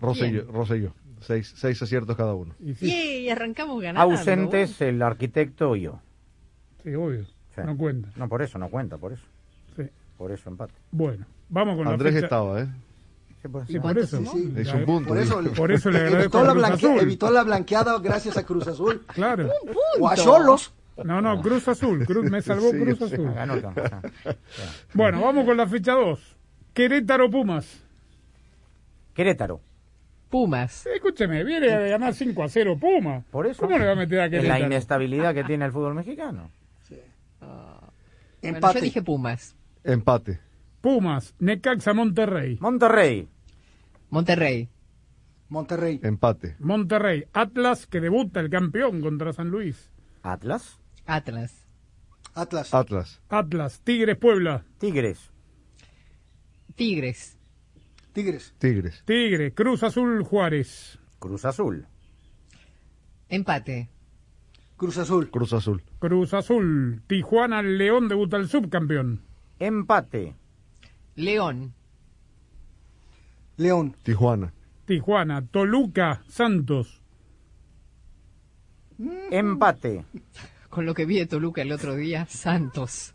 [0.00, 0.92] Rosselló, Rosselló.
[1.26, 2.54] Seis, seis aciertos cada uno.
[2.60, 2.86] Y sí,
[3.24, 4.12] Y arrancamos ganando.
[4.12, 6.00] Ausentes el arquitecto y yo.
[6.84, 7.24] sí, obvio.
[7.54, 7.62] Sí.
[7.64, 8.08] No cuenta.
[8.16, 9.22] No, por eso, no cuenta, por eso.
[9.76, 9.82] Sí.
[10.18, 10.74] Por eso empate.
[10.90, 12.26] Bueno, vamos con Andrés la fecha.
[12.26, 12.66] estaba, ¿eh?
[13.42, 14.18] Sí, pues, por eso.
[14.18, 14.60] Sí, sí.
[14.60, 15.08] Es un punto.
[15.08, 15.42] Por eso.
[15.56, 19.04] Por eso le agradezco evitó, la blanque- evitó la blanqueada gracias a Cruz Azul.
[19.06, 19.50] Claro.
[19.98, 20.72] O a Cholos.
[21.04, 22.06] No, no, Cruz Azul.
[22.06, 23.02] Cruz, me salvó Sí, Cruz.
[23.02, 23.30] Azul.
[24.94, 26.36] Bueno, vamos con la fecha 2.
[26.72, 27.82] Querétaro Pumas.
[29.14, 29.60] Querétaro.
[30.36, 30.84] Pumas.
[30.84, 33.24] Escúcheme, viene a ganar 5 a 0 Pumas.
[33.30, 33.62] Por eso.
[33.62, 36.50] ¿Cómo le va a meter a En la inestabilidad que tiene el fútbol mexicano.
[37.40, 37.90] Bueno,
[38.42, 38.78] Empate.
[38.80, 39.56] yo dije Pumas.
[39.82, 40.38] Empate.
[40.82, 42.58] Pumas, Necaxa Monterrey.
[42.60, 43.26] Monterrey.
[44.10, 44.68] Monterrey.
[45.48, 46.00] Monterrey.
[46.02, 46.56] Empate.
[46.58, 49.90] Monterrey, Atlas que debuta el campeón contra San Luis.
[50.22, 50.78] Atlas.
[51.06, 51.66] Atlas.
[52.34, 52.74] Atlas.
[52.74, 53.22] Atlas.
[53.30, 54.64] Atlas, Tigres Puebla.
[54.76, 55.30] Tigres.
[56.74, 57.35] Tigres.
[58.16, 58.54] Tigres.
[58.56, 59.02] Tigres.
[59.04, 60.98] Tigre, Cruz Azul Juárez.
[61.18, 61.86] Cruz Azul.
[63.28, 63.90] Empate.
[64.78, 65.30] Cruz Azul.
[65.30, 65.82] Cruz Azul.
[65.98, 69.20] Cruz Azul, Tijuana León debuta el subcampeón.
[69.58, 70.34] Empate.
[71.14, 71.74] León.
[73.58, 73.94] León.
[74.02, 74.54] Tijuana.
[74.86, 75.46] Tijuana.
[75.46, 77.02] Toluca, Santos.
[79.30, 80.06] Empate.
[80.70, 83.14] Con lo que vi de Toluca el otro día, Santos.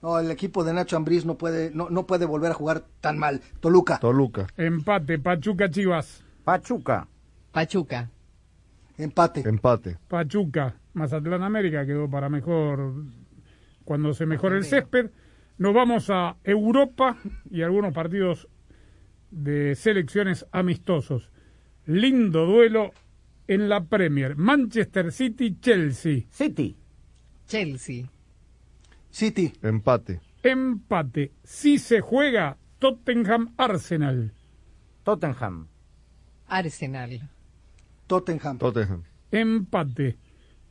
[0.00, 3.18] No, el equipo de Nacho Ambriz no puede, no, no puede volver a jugar tan
[3.18, 3.40] mal.
[3.60, 3.98] Toluca.
[3.98, 4.46] Toluca.
[4.56, 5.18] Empate.
[5.18, 6.24] Pachuca, Chivas.
[6.44, 7.08] Pachuca.
[7.50, 8.10] Pachuca.
[8.96, 9.48] Empate.
[9.48, 9.98] Empate.
[10.06, 10.76] Pachuca.
[10.94, 13.04] Mazatlán América quedó para mejor
[13.84, 15.10] cuando se mejore el césped.
[15.58, 17.16] Nos vamos a Europa
[17.50, 18.48] y algunos partidos
[19.30, 21.30] de selecciones amistosos.
[21.86, 22.92] Lindo duelo
[23.48, 24.36] en la Premier.
[24.36, 26.26] Manchester City, Chelsea.
[26.30, 26.76] City.
[27.46, 28.06] Chelsea.
[29.18, 29.52] City.
[29.62, 30.20] Empate.
[30.44, 31.32] Empate.
[31.42, 34.32] Si se juega, Tottenham, Arsenal.
[35.02, 35.66] Tottenham.
[36.46, 37.28] Arsenal.
[38.06, 38.58] Tottenham.
[38.58, 39.02] Tottenham.
[39.32, 40.16] Empate.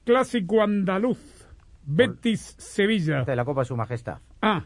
[0.06, 1.20] Clásico andaluz.
[1.86, 3.26] Betis, Sevilla.
[3.26, 4.20] De la Copa de Su Majestad.
[4.42, 4.64] Ah,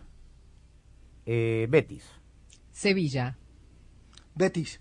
[1.26, 2.06] Eh, Betis.
[2.72, 3.36] Sevilla.
[4.36, 4.80] Betis.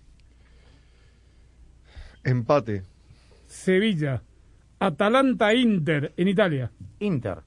[2.23, 2.83] Empate.
[3.47, 4.21] Sevilla.
[4.79, 6.71] Atalanta, Inter en Italia.
[6.99, 7.41] Inter.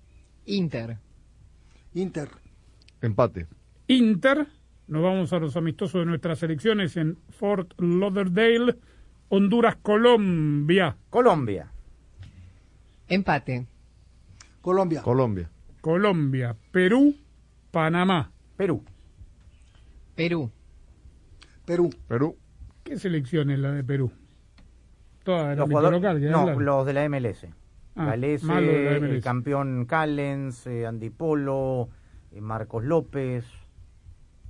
[0.46, 0.98] Inter.
[1.94, 2.28] Inter.
[3.00, 3.46] Empate.
[3.88, 4.46] Inter.
[4.86, 8.76] Nos vamos a los amistosos de nuestras selecciones en Fort Lauderdale,
[9.30, 10.96] Honduras, Colombia.
[11.08, 11.72] Colombia.
[13.08, 13.66] Empate.
[14.60, 15.02] Colombia.
[15.02, 15.50] Colombia.
[15.80, 16.56] Colombia.
[16.70, 17.14] Perú,
[17.70, 18.30] Panamá.
[18.56, 18.82] Perú.
[20.14, 20.50] Perú.
[21.64, 21.90] Perú.
[22.08, 22.36] Perú.
[22.82, 24.10] ¿Qué selección es la de Perú?
[25.24, 26.56] Toda del Los jugadores- local, ¿querés no, hablar?
[26.58, 27.46] los de la MLS.
[27.96, 31.88] Ah, Galese, el campeón Callens, eh, Andy Polo,
[32.32, 33.44] eh, Marcos López.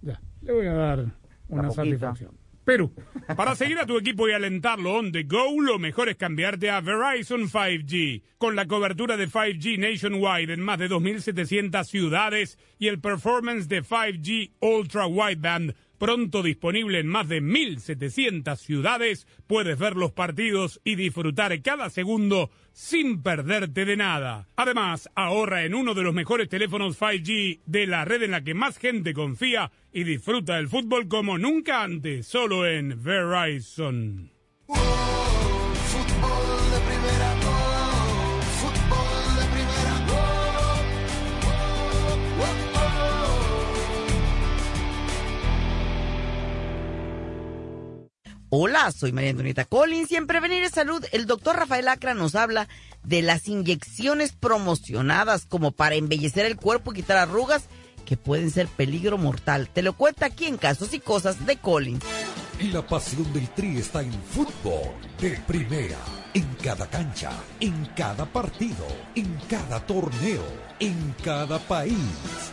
[0.00, 1.07] Ya, le voy a dar
[1.48, 2.33] una satisfacción.
[2.64, 2.90] Perú.
[3.37, 6.80] Para seguir a tu equipo y alentarlo on the go, lo mejor es cambiarte a
[6.80, 8.22] Verizon 5G.
[8.38, 13.83] Con la cobertura de 5G nationwide en más de 2.700 ciudades y el performance de
[13.83, 20.96] 5G Ultra Wideband pronto disponible en más de 1.700 ciudades, puedes ver los partidos y
[20.96, 24.48] disfrutar cada segundo sin perderte de nada.
[24.57, 28.54] Además, ahorra en uno de los mejores teléfonos 5G de la red en la que
[28.54, 34.30] más gente confía y disfruta del fútbol como nunca antes, solo en Verizon.
[48.57, 50.12] Hola, soy María Antonieta Collins.
[50.12, 52.69] Y en Prevenir Salud, el doctor Rafael Acra nos habla
[53.03, 57.64] de las inyecciones promocionadas como para embellecer el cuerpo y quitar arrugas
[58.05, 59.69] que pueden ser peligro mortal.
[59.73, 62.05] Te lo cuenta aquí en Casos y Cosas de Collins.
[62.73, 65.99] La pasión del Tri está en fútbol de primera,
[66.33, 68.87] en cada cancha, en cada partido,
[69.17, 70.45] en cada torneo,
[70.79, 71.97] en cada país,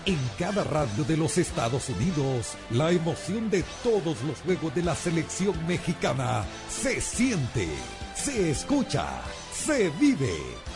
[0.06, 2.54] en cada radio de los Estados Unidos.
[2.72, 7.70] La emoción de todos los juegos de la selección mexicana se siente,
[8.16, 9.06] se escucha,
[9.54, 10.61] se vive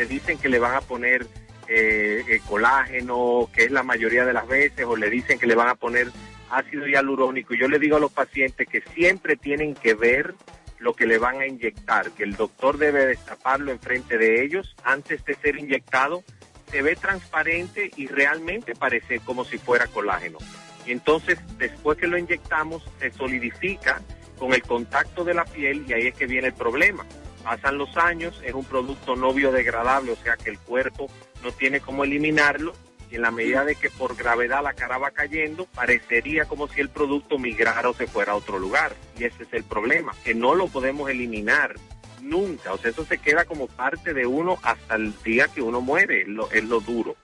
[0.00, 1.26] Le dicen que le van a poner
[1.68, 5.54] eh, eh, colágeno, que es la mayoría de las veces, o le dicen que le
[5.54, 6.10] van a poner
[6.48, 7.52] ácido hialurónico.
[7.52, 10.34] Yo le digo a los pacientes que siempre tienen que ver
[10.78, 15.22] lo que le van a inyectar, que el doctor debe destaparlo enfrente de ellos antes
[15.26, 16.24] de ser inyectado.
[16.70, 20.38] Se ve transparente y realmente parece como si fuera colágeno.
[20.86, 24.00] Y entonces, después que lo inyectamos, se solidifica
[24.38, 27.04] con el contacto de la piel y ahí es que viene el problema.
[27.42, 31.08] Pasan los años, es un producto no biodegradable, o sea que el cuerpo
[31.42, 32.74] no tiene cómo eliminarlo
[33.10, 36.80] y en la medida de que por gravedad la cara va cayendo, parecería como si
[36.80, 38.94] el producto migrara o se fuera a otro lugar.
[39.18, 41.74] Y ese es el problema, que no lo podemos eliminar
[42.22, 42.72] nunca.
[42.72, 46.22] O sea, eso se queda como parte de uno hasta el día que uno muere,
[46.22, 47.16] es lo, es lo duro.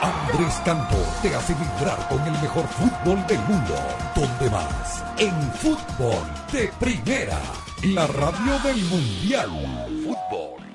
[0.00, 3.74] Andrés Cantor te hace vibrar con el mejor fútbol del mundo.
[4.14, 5.04] ¿Dónde más?
[5.18, 7.40] En fútbol de primera.
[7.82, 9.97] La radio del mundial.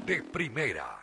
[0.05, 1.02] De primera.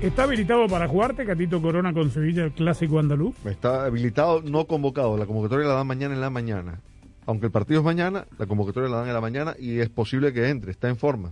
[0.00, 3.34] ¿Está habilitado para jugarte Catito Corona con Sevilla el clásico andaluz?
[3.44, 5.18] Está habilitado, no convocado.
[5.18, 6.80] La convocatoria la dan mañana en la mañana.
[7.26, 10.32] Aunque el partido es mañana, la convocatoria la dan en la mañana y es posible
[10.32, 10.70] que entre.
[10.70, 11.30] Está en forma.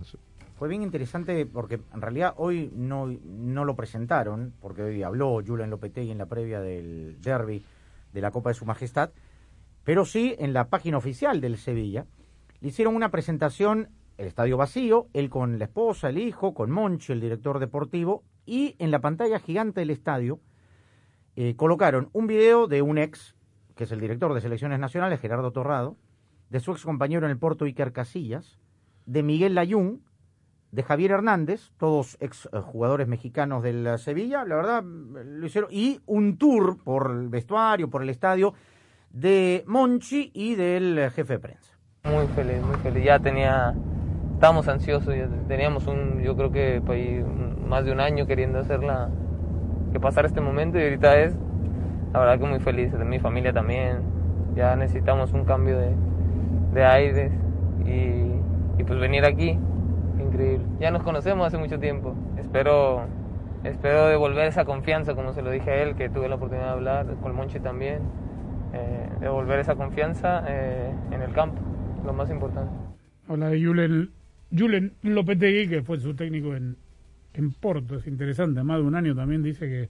[0.59, 5.71] Fue bien interesante porque en realidad hoy no, no lo presentaron, porque hoy habló Julen
[5.71, 7.65] Lopetegui en la previa del derby
[8.13, 9.09] de la Copa de Su Majestad,
[9.83, 12.05] pero sí en la página oficial del Sevilla
[12.61, 13.87] le hicieron una presentación,
[14.19, 18.75] el estadio vacío, él con la esposa, el hijo, con Monchi, el director deportivo, y
[18.79, 20.39] en la pantalla gigante del estadio
[21.35, 23.35] eh, colocaron un video de un ex,
[23.75, 25.95] que es el director de selecciones nacionales, Gerardo Torrado,
[26.49, 28.57] de su ex compañero en el Porto Iker Casillas,
[29.05, 30.03] de Miguel Layún,
[30.71, 35.69] de Javier Hernández, todos ex eh, jugadores mexicanos del eh, Sevilla, la verdad lo hicieron,
[35.71, 38.55] y un tour por el vestuario, por el estadio,
[39.11, 41.77] de Monchi y del jefe de prensa.
[42.03, 43.03] Muy feliz, muy feliz.
[43.03, 43.75] Ya tenía,
[44.39, 47.21] estábamos ansiosos, ya teníamos un, yo creo que ahí,
[47.67, 49.09] más de un año queriendo hacerla,
[49.91, 51.37] que pasar este momento y ahorita es,
[52.13, 53.97] la verdad que muy feliz, de mi familia también.
[54.55, 55.93] Ya necesitamos un cambio de,
[56.73, 57.33] de aires
[57.85, 59.59] y, y pues venir aquí,
[60.17, 60.65] increíble.
[60.79, 62.15] Ya nos conocemos hace mucho tiempo.
[62.37, 63.01] Espero,
[63.65, 66.71] espero devolver esa confianza, como se lo dije a él, que tuve la oportunidad de
[66.71, 68.03] hablar con Monchi también,
[68.71, 71.59] eh, devolver esa confianza eh, en el campo,
[72.05, 72.71] lo más importante.
[73.27, 73.59] Habla de
[74.57, 76.77] Julen, Lopetegui, que fue su técnico en,
[77.33, 77.95] en Porto.
[77.97, 79.89] Es interesante, más de un año también dice que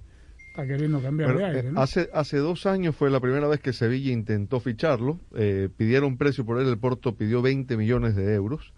[0.49, 1.59] está queriendo cambiar Pero, de aire.
[1.59, 1.81] eh, ¿no?
[1.81, 5.19] hace, hace dos años fue la primera vez que Sevilla intentó ficharlo.
[5.35, 8.73] eh, pidieron precio por él, el Porto pidió 20 millones de euros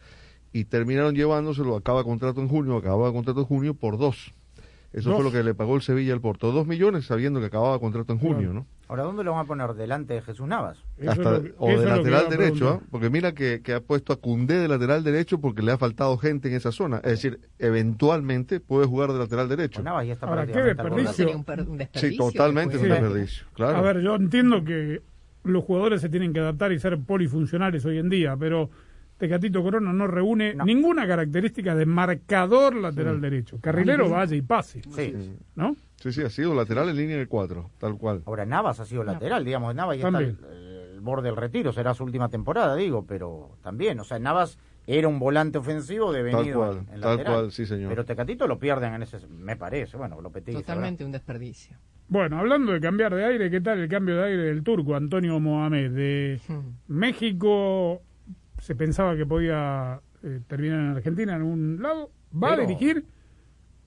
[0.54, 4.34] y terminaron llevándoselo, acaba contrato en junio, acababa contrato en junio por dos.
[4.94, 5.16] Eso Dos.
[5.22, 6.52] fue lo que le pagó el Sevilla al Porto.
[6.52, 8.66] Dos millones sabiendo que acababa contrato en junio, ¿no?
[8.90, 9.74] Ahora, ¿dónde lo van a poner?
[9.74, 10.84] ¿Delante de Jesús Navas?
[11.08, 12.86] Hasta, o de lateral derecho, ¿ah?
[12.92, 16.18] porque mira que, que ha puesto a Cundé de lateral derecho porque le ha faltado
[16.18, 16.98] gente en esa zona.
[16.98, 19.82] Es decir, eventualmente puede jugar de lateral derecho.
[19.82, 21.14] Navas ya está Ahora, qué desperdicio.
[21.14, 22.26] Sería un, per- un Sí, desperdicio.
[22.32, 22.90] totalmente un Sí.
[22.90, 23.46] desperdicio.
[23.54, 23.78] Claro.
[23.78, 25.02] A ver, yo entiendo que
[25.44, 28.70] los jugadores se tienen que adaptar y ser polifuncionales hoy en día, pero
[29.22, 33.60] Tecatito Corona no reúne ninguna característica de marcador lateral derecho.
[33.62, 34.82] Carrilero vaya y pase.
[34.96, 35.36] Sí.
[35.56, 35.76] ¿No?
[35.98, 38.24] Sí, sí, ha sido lateral en línea de cuatro, tal cual.
[38.26, 39.76] Ahora, Navas ha sido lateral, digamos.
[39.76, 40.36] Navas ya está el,
[40.96, 44.00] el borde del retiro, será su última temporada, digo, pero también.
[44.00, 44.58] O sea, Navas
[44.88, 47.34] era un volante ofensivo devenido cual, en tal lateral.
[47.34, 47.90] cual, sí, señor.
[47.90, 49.98] Pero Tecatito lo pierden en ese, me parece.
[49.98, 50.74] Bueno, Lopetegui sabrá.
[50.74, 51.78] Totalmente un desperdicio.
[52.08, 55.40] Bueno, hablando de cambiar de aire, ¿qué tal el cambio de aire del turco Antonio
[55.40, 55.92] Mohamed?
[55.92, 56.42] De
[56.88, 58.02] México
[58.62, 63.06] se pensaba que podía eh, terminar en Argentina en un lado, va Pero- a dirigir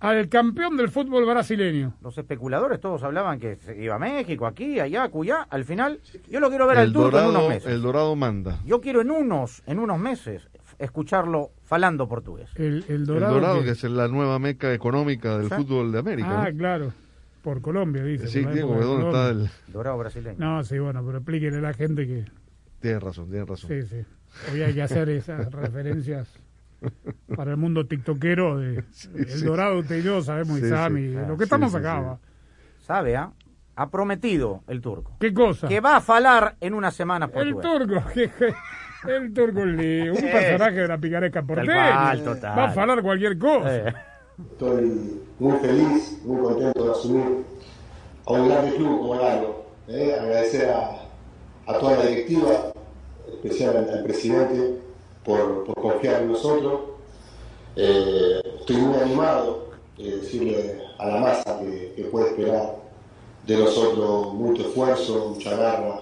[0.00, 1.94] al campeón del fútbol brasileño.
[2.02, 5.42] Los especuladores todos hablaban que se iba a México, aquí, allá, Cuyá.
[5.48, 7.72] Al final, yo lo quiero ver al El turco en unos dorado, meses.
[7.72, 8.60] el dorado manda.
[8.66, 12.50] Yo quiero en unos, en unos meses, escucharlo falando portugués.
[12.56, 13.34] El, el El dorado.
[13.34, 15.54] dorado, que- que es la nueva meca económica del Sí.
[15.54, 16.42] fútbol de América.
[16.42, 16.58] Ah, ¿no?
[16.58, 16.92] claro.
[17.42, 18.26] por Colombia, dice.
[18.26, 19.50] Sí, Diego, ¿dónde está el...?
[19.70, 20.36] Dorado brasileño.
[20.38, 22.24] No, sí, bueno, pero explíquenle a la gente que...
[22.80, 23.68] Tienes razón, tienes razón.
[23.70, 23.96] Sí, sí.
[24.52, 26.28] Hoy hay que hacer esas referencias
[27.36, 29.44] para el mundo tiktokero de El sí.
[29.44, 31.16] Dorado, usted y yo sabemos, Sí, y Sammy, sí.
[31.16, 31.98] Ah, lo que sí, estamos sí, acá.
[31.98, 32.04] sí.
[32.04, 32.18] va.
[32.80, 33.32] ¿Sabe, ah?
[33.76, 35.16] Ha prometido el turco.
[35.18, 35.66] ¿Qué cosa?
[35.66, 38.30] Que va a falar en una semana por El tu turco, que-
[39.08, 40.22] el turco es lío, un Sí.
[40.26, 42.16] personaje de la picaresca porteña.
[42.22, 42.58] total.
[42.58, 43.76] Va a falar cualquier cosa.
[43.76, 43.94] Eh.
[44.52, 47.44] Estoy muy feliz, muy contento de asumir
[48.26, 49.66] a un grande club como Galo.
[49.88, 50.16] ¿eh?
[50.20, 50.90] Agradecer a,
[51.66, 52.50] a toda la directiva,
[53.34, 54.78] especial al, al presidente,
[55.24, 56.80] por, por confiar en nosotros.
[57.76, 62.76] Eh, estoy muy animado de decirle a la masa que, que puede esperar
[63.46, 66.00] de nosotros mucho esfuerzo, mucha garra.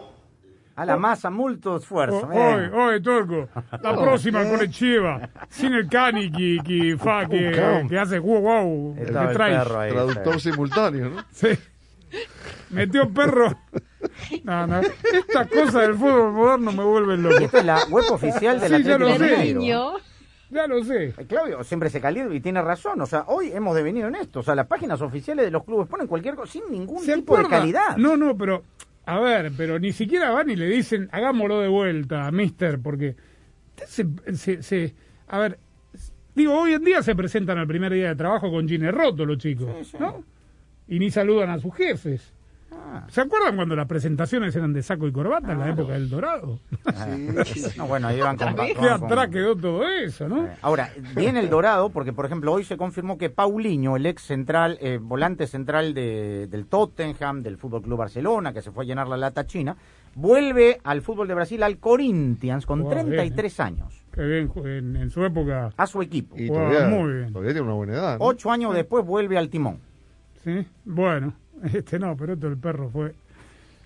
[0.74, 2.26] A la masa, molto sfuerzo.
[2.33, 2.33] O-
[2.93, 3.01] eh.
[3.01, 3.49] Turco,
[3.83, 7.89] la próxima collectiva, sin el cani que, que fa, que, calma.
[7.89, 9.64] que hace wow, wow, que trae.
[9.91, 11.24] Traductor simultáneo, ¿no?
[11.30, 11.49] Sí.
[12.70, 13.53] Metió perro.
[14.44, 14.80] No, no.
[14.80, 17.38] Estas cosas del fútbol moderno me vuelven loco.
[17.44, 19.55] Esta es la web oficial del Sí, ya lo sé.
[20.50, 21.05] Ya lo sé.
[21.16, 23.00] Eh, Claudio siempre se calienta y tiene razón.
[23.00, 24.40] O sea, hoy hemos devenido en esto.
[24.40, 27.36] O sea, las páginas oficiales de los clubes ponen cualquier cosa sin ningún ¿Se tipo
[27.38, 27.96] de calidad.
[27.96, 28.62] No, no, pero,
[29.07, 33.16] a ver, pero ni siquiera van y le dicen, hagámoslo de vuelta, mister, porque
[33.86, 34.94] se, se- se-
[35.28, 35.59] a ver,
[36.34, 39.38] digo, hoy en día se presentan al primer día de trabajo con jeans rotos los
[39.38, 40.22] chicos, ¿no?
[40.86, 42.30] Y ni saludan a sus jefes.
[42.75, 43.07] Ah.
[43.09, 46.59] ¿Se acuerdan cuando las presentaciones eran de saco y corbata en la época del Dorado?
[47.77, 50.49] No, bueno, ahí van con, Qué con- con- atrás quedó todo eso, ¿no?
[50.61, 54.79] Ahora, viene el dorado porque, por ejemplo, hoy se confirmó que Paulinho, el ex central,
[54.81, 59.09] eh, volante central de- del Tottenham, del Fútbol Club Barcelona, que se fue a llenar
[59.09, 59.77] la lata china,
[60.14, 64.05] vuelve al fútbol de Brasil, al Corinthians, con Jugaba bien, 33 años.
[64.12, 65.70] Que bien, en, en su época.
[65.77, 66.37] A su equipo.
[66.39, 67.33] Y Jugaba todavía, muy bien.
[67.33, 68.18] todavía tiene una buena edad.
[68.18, 68.25] ¿no?
[68.27, 69.79] Ocho años después vuelve al timón.
[70.45, 71.33] Sí, bueno,
[71.75, 73.15] este no, pero esto el perro fue.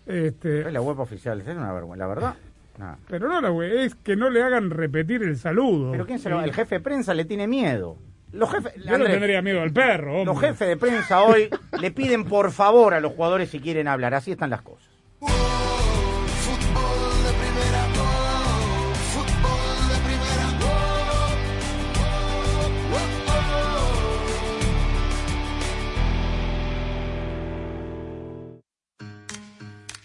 [0.07, 2.35] Este, Es la web oficial, es una vergüenza, la verdad.
[2.79, 2.99] nada.
[3.09, 5.93] Pero no, la güey, es que no le hagan repetir el saludo.
[5.93, 7.97] Pero quién se lo, el jefe de prensa le tiene miedo.
[8.33, 10.27] Los jefes, Yo Andrés, tendría miedo al perro, hombre.
[10.27, 11.49] los jefes de prensa hoy
[11.81, 14.15] le piden por favor a los jugadores si quieren hablar.
[14.15, 14.89] Así están las cosas.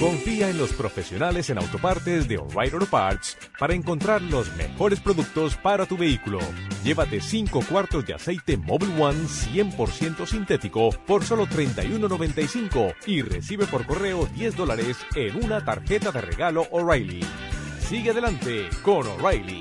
[0.00, 5.56] Confía en los profesionales en autopartes de O'Reilly Auto Parts para encontrar los mejores productos
[5.56, 6.40] para tu vehículo.
[6.82, 13.86] Llévate 5 cuartos de aceite Mobile One 100% sintético por solo $31.95 y recibe por
[13.86, 17.24] correo 10 dólares en una tarjeta de regalo O'Reilly.
[17.88, 19.60] Sigue adelante con O'Reilly.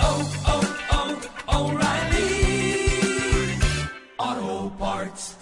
[0.00, 2.02] oh, oh, O'Reilly
[4.18, 5.41] Auto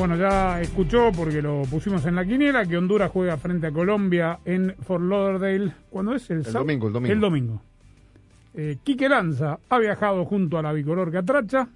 [0.00, 4.38] Bueno, ya escuchó porque lo pusimos en la quiniela que Honduras juega frente a Colombia
[4.46, 5.74] en Fort Lauderdale.
[5.90, 6.30] ¿Cuándo es?
[6.30, 6.60] El, sábado?
[6.60, 7.12] domingo, el domingo.
[7.12, 7.62] El domingo.
[8.54, 11.68] Eh, Quique Lanza ha viajado junto a la bicolor Catracha,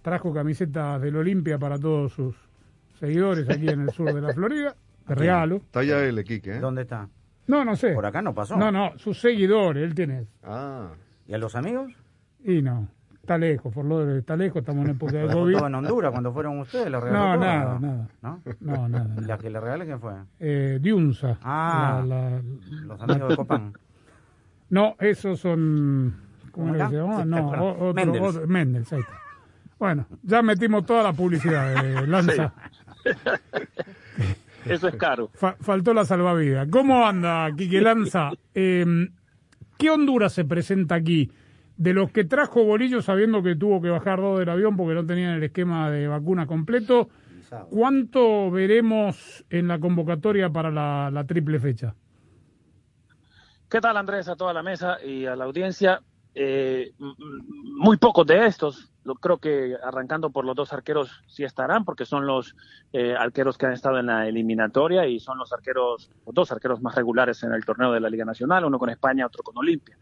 [0.00, 2.34] trajo camisetas del Olimpia para todos sus
[2.98, 4.74] seguidores aquí en el sur de la Florida,
[5.06, 5.56] de regalo.
[5.56, 6.60] Está ya el Quique, ¿eh?
[6.60, 7.10] ¿Dónde está?
[7.46, 7.92] No, no sé.
[7.92, 8.56] Por acá no pasó.
[8.56, 10.24] No, no, sus seguidores, él tiene.
[10.42, 10.92] Ah.
[11.28, 11.92] ¿Y a los amigos?
[12.42, 12.88] Y no,
[13.20, 15.56] está lejos, Fort Lauderdale está lejos, estamos en época de COVID.
[15.56, 17.80] todo en Honduras cuando fueron ustedes, le regaló No, todo, nada, ¿no?
[17.80, 18.08] nada.
[18.22, 18.42] ¿No?
[18.60, 19.10] No, nada.
[19.18, 20.12] ¿Y la que le regalé quién fue?
[20.40, 21.38] Eh, Diunza.
[21.42, 22.42] Ah, La- la-
[22.86, 23.72] los amigos de Copán.
[24.70, 26.16] No, esos son.
[26.52, 27.04] ¿Cómo ¿Cómo era que era?
[27.04, 27.22] se llama?
[27.22, 28.22] Sí, No, otro, Méndez.
[28.22, 29.12] otro- Méndez, ahí está.
[29.78, 32.52] Bueno, ya metimos toda la publicidad de Lanza.
[34.66, 35.30] Eso es caro.
[35.32, 36.68] Fa- faltó la salvavidas.
[36.70, 38.30] ¿Cómo anda, Quique Lanza?
[38.54, 39.08] Eh,
[39.78, 41.30] ¿Qué Honduras se presenta aquí?
[41.80, 45.06] De los que trajo Bolillo sabiendo que tuvo que bajar dos del avión porque no
[45.06, 47.08] tenían el esquema de vacuna completo,
[47.70, 51.94] ¿cuánto veremos en la convocatoria para la, la triple fecha?
[53.70, 56.02] ¿Qué tal, Andrés, a toda la mesa y a la audiencia?
[56.34, 61.86] Eh, muy pocos de estos, lo creo que arrancando por los dos arqueros sí estarán,
[61.86, 62.54] porque son los
[62.92, 66.82] eh, arqueros que han estado en la eliminatoria y son los arqueros, los dos arqueros
[66.82, 69.96] más regulares en el torneo de la Liga Nacional, uno con España, otro con Olimpia.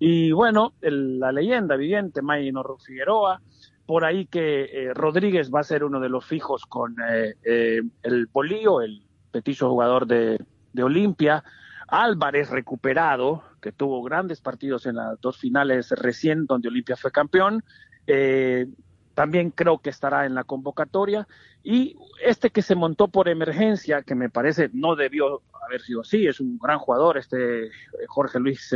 [0.00, 3.40] Y bueno, el- la leyenda viviente, Maynor Figueroa,
[3.86, 7.82] por ahí que eh, Rodríguez va a ser uno de los fijos con eh, eh,
[8.02, 10.38] el Bolío, el petizo jugador de,
[10.72, 11.44] de Olimpia,
[11.86, 17.62] Álvarez recuperado, que tuvo grandes partidos en las dos finales recién donde Olimpia fue campeón.
[18.06, 18.66] Eh,
[19.14, 21.26] también creo que estará en la convocatoria.
[21.62, 26.26] Y este que se montó por emergencia, que me parece no debió haber sido así,
[26.26, 27.70] es un gran jugador, este eh,
[28.06, 28.72] Jorge Luis,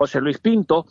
[0.00, 0.86] José Luis Pinto,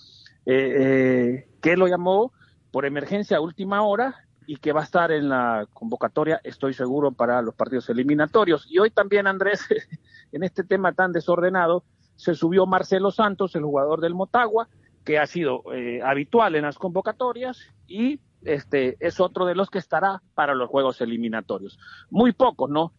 [0.46, 2.32] eh, eh, que lo llamó
[2.70, 4.14] por emergencia a última hora
[4.46, 8.68] y que va a estar en la convocatoria, estoy seguro, para los partidos eliminatorios.
[8.70, 9.62] Y hoy también, Andrés,
[10.32, 11.84] en este tema tan desordenado,
[12.18, 14.70] se subió Marcelo Santos, el jugador del Motagua,
[15.04, 17.58] que ha sido eh, habitual en las convocatorias
[17.88, 21.80] y este es otro de los que estará para los juegos eliminatorios.
[22.12, 22.94] Muy pocos, ¿no?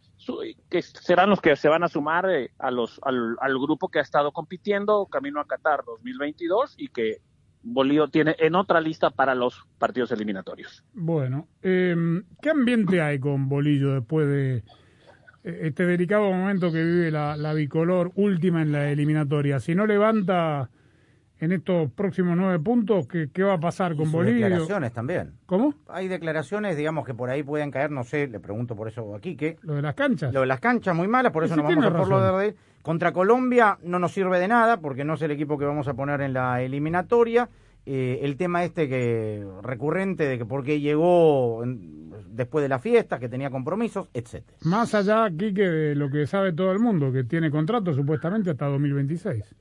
[0.68, 3.98] Que serán los que se van a sumar eh, a los, al, al grupo que
[3.98, 7.18] ha estado compitiendo camino a Qatar 2022 y que
[7.62, 10.84] Bolívar tiene en otra lista para los partidos eliminatorios.
[10.94, 14.62] Bueno, eh, ¿qué ambiente hay con Bolillo después de eh,
[15.62, 19.60] este delicado momento que vive la, la bicolor última en la eliminatoria?
[19.60, 20.70] Si no levanta
[21.40, 24.46] en estos próximos nueve puntos, ¿qué, qué va a pasar con Bolillo?
[24.46, 25.32] declaraciones también.
[25.46, 25.74] ¿Cómo?
[25.88, 29.36] Hay declaraciones, digamos, que por ahí pueden caer, no sé, le pregunto por eso aquí,
[29.36, 30.32] que Lo de las canchas.
[30.32, 33.12] Lo de las canchas muy malas, por eso nos vamos a por lo de Contra
[33.12, 36.20] Colombia no nos sirve de nada, porque no es el equipo que vamos a poner
[36.22, 37.48] en la eliminatoria.
[37.86, 42.78] Eh, el tema este que recurrente de que por qué llegó en- después de la
[42.78, 44.56] fiesta, que tenía compromisos, etcétera.
[44.62, 48.66] Más allá, Quique, de lo que sabe todo el mundo, que tiene contrato supuestamente hasta
[48.66, 49.54] 2026.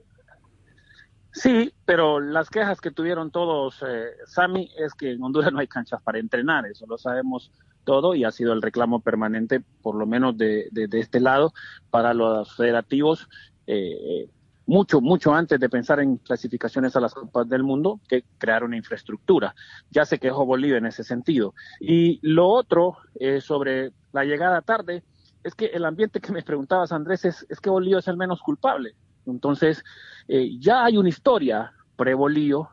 [1.31, 5.67] Sí, pero las quejas que tuvieron todos, eh, Sami, es que en Honduras no hay
[5.67, 7.51] canchas para entrenar, eso lo sabemos
[7.83, 11.53] todo y ha sido el reclamo permanente, por lo menos de, de, este lado,
[11.89, 13.29] para los federativos.
[13.67, 14.29] Eh,
[14.65, 18.77] mucho, mucho antes de pensar en clasificaciones a las Copas del Mundo, que crear una
[18.77, 19.55] infraestructura.
[19.89, 21.55] Ya se quejó Bolivia en ese sentido.
[21.79, 25.03] Y lo otro, eh, sobre la llegada tarde,
[25.43, 28.41] es que el ambiente que me preguntabas, Andrés, es, es que Bolío es el menos
[28.41, 28.93] culpable.
[29.31, 29.83] Entonces,
[30.27, 32.69] eh, ya hay una historia pre-Bolío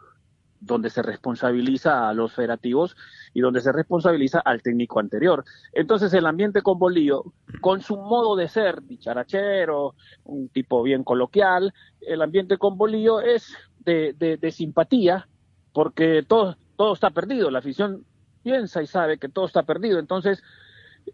[0.61, 2.97] donde se responsabiliza a los federativos
[3.35, 5.45] y donde se responsabiliza al técnico anterior.
[5.73, 7.25] Entonces el ambiente con Bolío,
[7.61, 9.95] con su modo de ser, dicharachero,
[10.25, 15.29] un tipo bien coloquial, el ambiente con Bolío es de, de, de simpatía,
[15.73, 18.05] porque todo, todo está perdido, la afición
[18.43, 19.99] piensa y sabe que todo está perdido.
[19.99, 20.43] Entonces,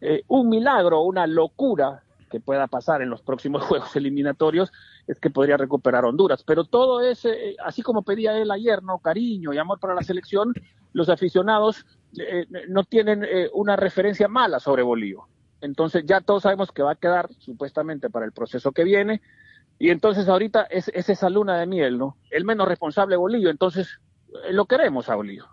[0.00, 4.72] eh, un milagro, una locura que pueda pasar en los próximos juegos eliminatorios
[5.06, 6.42] es que podría recuperar Honduras.
[6.44, 8.98] Pero todo es, eh, así como pedía él ayer, ¿no?
[8.98, 10.54] Cariño y amor para la selección,
[10.92, 11.84] los aficionados
[12.18, 15.26] eh, no tienen eh, una referencia mala sobre Bolívar.
[15.60, 19.22] Entonces ya todos sabemos que va a quedar supuestamente para el proceso que viene.
[19.78, 22.16] Y entonces ahorita es, es esa luna de miel, ¿no?
[22.30, 24.00] El menos responsable Bolillo, entonces
[24.46, 25.46] eh, lo queremos a Bolillo.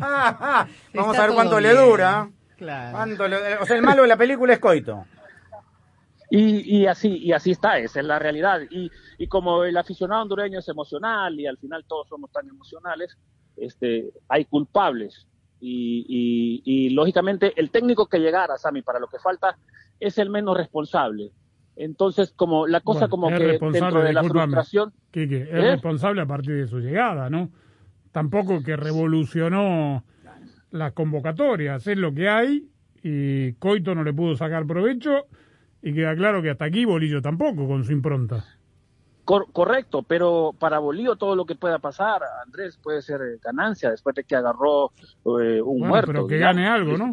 [0.00, 2.30] Ah, ah, Vamos Está a ver cuánto le dura.
[2.56, 2.96] Claro.
[2.96, 5.04] Cuánto le- o sea, el malo de la película es Coito.
[6.28, 8.60] Y, y así y así está, esa es la realidad.
[8.70, 13.16] Y, y como el aficionado hondureño es emocional y al final todos somos tan emocionales,
[13.56, 15.26] este, hay culpables.
[15.58, 19.56] Y, lógicamente el técnico que llegara, Sami, para lo que falta,
[19.98, 21.32] es el menos responsable.
[21.76, 25.48] Entonces, como la cosa Bueno, como es que responsable, dentro de la frustración, Quique, es
[25.48, 25.70] ¿Eh?
[25.72, 27.50] responsable a partir de su llegada, ¿no?
[28.12, 30.04] Tampoco que revolucionó
[30.70, 32.68] las convocatorias, es lo que hay
[33.02, 35.26] y Coito no le pudo sacar provecho
[35.88, 38.44] y queda claro que hasta aquí Bolillo tampoco con su impronta.
[39.24, 43.90] Cor- correcto, pero para Bolívar todo lo que pueda pasar, Andrés, puede ser eh, ganancia
[43.90, 44.92] después de que agarró
[45.40, 46.06] eh, un Bueno, muerto.
[46.12, 47.12] pero que digamos, gane algo, ¿no?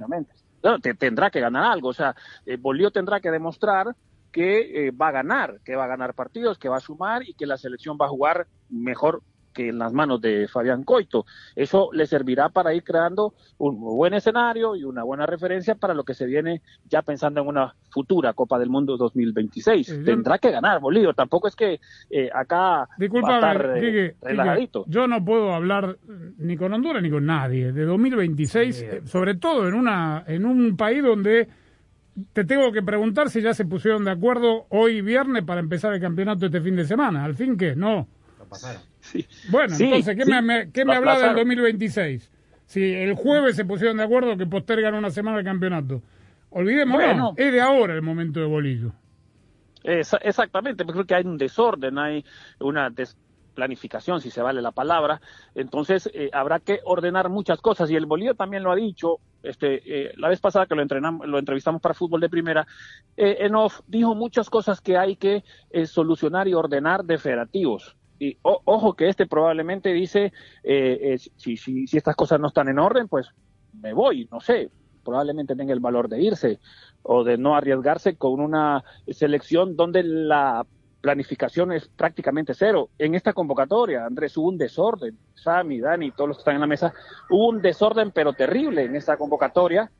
[0.64, 2.16] No, te- tendrá que ganar algo, o sea,
[2.46, 3.96] eh, Bolívar tendrá que demostrar
[4.32, 7.34] que eh, va a ganar, que va a ganar partidos, que va a sumar y
[7.36, 9.22] que la selección va a jugar mejor
[9.54, 11.26] que en las manos de Fabián Coito.
[11.56, 16.04] Eso le servirá para ir creando un buen escenario y una buena referencia para lo
[16.04, 19.88] que se viene ya pensando en una futura Copa del Mundo 2026.
[20.00, 21.80] yo- Tendrá que ganar Bolívar, tampoco es que
[22.10, 24.84] eh, acá va a Disculpame, estar eh, Quique, relajadito.
[24.84, 25.98] Quique, yo no puedo hablar
[26.38, 30.76] ni con Honduras ni con nadie de 2026, eh, sobre todo en una en un
[30.76, 31.48] país donde
[32.34, 36.00] te tengo que preguntar si ya se pusieron de acuerdo hoy viernes para empezar el
[36.02, 37.24] campeonato este fin de semana.
[37.26, 37.76] ¿Al fin qué?
[37.76, 38.08] No.
[39.50, 41.36] Bueno, Sí, entonces, ¿qué sí, me, qué me habla del aplazaron.
[41.36, 42.32] 2026?
[42.66, 46.02] Si el jueves se pusieron de acuerdo que postergan una semana el campeonato.
[46.50, 47.34] Olvidemos, Bueno.
[47.36, 48.92] es de ahora el momento de Bolillo.
[49.84, 52.24] Esa- exactamente, yo creo que hay un desorden, hay
[52.60, 55.20] una desplanificación, si se vale la palabra.
[55.56, 57.92] Entonces, eh, habrá que ordenar muchas cosas.
[57.92, 61.28] Y el Bolívar también lo ha dicho, este, eh, la vez pasada que lo, entrenamos,
[61.28, 62.66] lo entrevistamos para fútbol de primera,
[63.18, 67.98] eh, en off dijo muchas cosas que hay que eh, solucionar y ordenar de federativos.
[68.24, 70.32] Y ojo que este probablemente dice,
[70.64, 73.28] eh, eh, si, si, si estas cosas no están en orden, pues
[73.82, 74.72] me voy, no sé,
[75.04, 76.60] probablemente tenga el valor de irse
[77.02, 80.66] o de no arriesgarse con una selección donde la
[81.02, 82.92] planificación es prácticamente cero.
[82.98, 85.18] En esta convocatoria, Andrés, hubo un desorden.
[85.34, 86.94] Sammy, Dani, todos los que están en la mesa,
[87.30, 89.92] hubo un desorden pero terrible en esta convocatoria,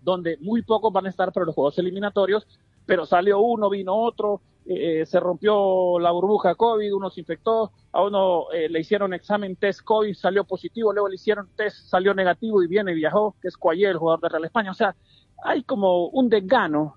[0.00, 2.44] donde muy pocos van a estar para los juegos eliminatorios,
[2.86, 8.02] pero salió uno, vino otro, eh, se rompió la burbuja COVID, uno se infectó, a
[8.04, 12.62] uno eh, le hicieron examen test COVID, salió positivo, luego le hicieron test, salió negativo
[12.62, 14.70] y viene y viajó, que es Cuayé, el jugador de Real España.
[14.70, 14.94] O sea,
[15.42, 16.96] hay como un desgano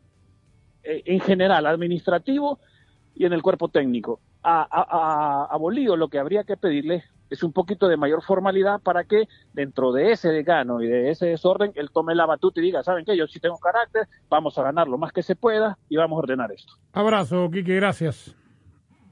[0.84, 2.60] eh, en general, administrativo
[3.16, 4.20] y en el cuerpo técnico.
[4.44, 9.04] A, a, a, lo que habría que pedirle es un poquito de mayor formalidad para
[9.04, 12.84] que dentro de ese desgano y de ese desorden él tome la batuta y diga,
[12.84, 13.18] ¿saben qué?
[13.18, 16.20] Yo sí tengo carácter, vamos a ganar lo más que se pueda y vamos a
[16.20, 16.74] ordenar esto.
[16.94, 18.36] Abrazo, Quique, gracias.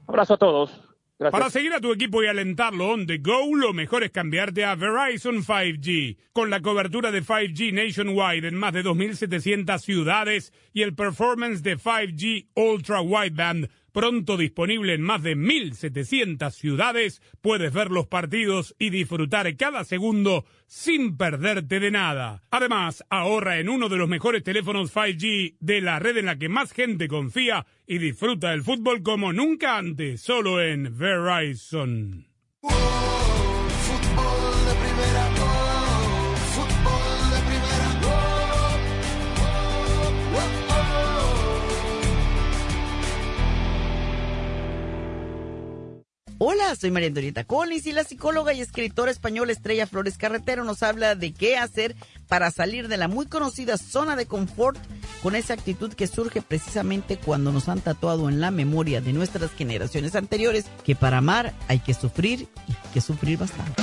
[0.06, 0.70] Abrazo a todos.
[1.16, 1.38] Gracias.
[1.38, 4.74] Para seguir a tu equipo y alentarlo on the go, lo mejor es cambiarte a
[4.74, 6.18] Verizon 5G.
[6.32, 11.78] Con la cobertura de 5G nationwide en más de 2.700 ciudades y el performance de
[11.78, 18.90] 5G Ultra Wideband pronto disponible en más de 1.700 ciudades, puedes ver los partidos y
[18.90, 22.42] disfrutar cada segundo sin perderte de nada.
[22.50, 26.48] Además, ahorra en uno de los mejores teléfonos 5G de la red en la que
[26.48, 32.26] más gente confía y disfruta del fútbol como nunca antes, solo en Verizon.
[46.78, 51.14] Soy María Antonieta Collins y la psicóloga y escritora española Estrella Flores Carretero nos habla
[51.14, 51.94] de qué hacer
[52.26, 54.78] para salir de la muy conocida zona de confort
[55.22, 59.52] con esa actitud que surge precisamente cuando nos han tatuado en la memoria de nuestras
[59.52, 63.82] generaciones anteriores que para amar hay que sufrir y hay que sufrir bastante.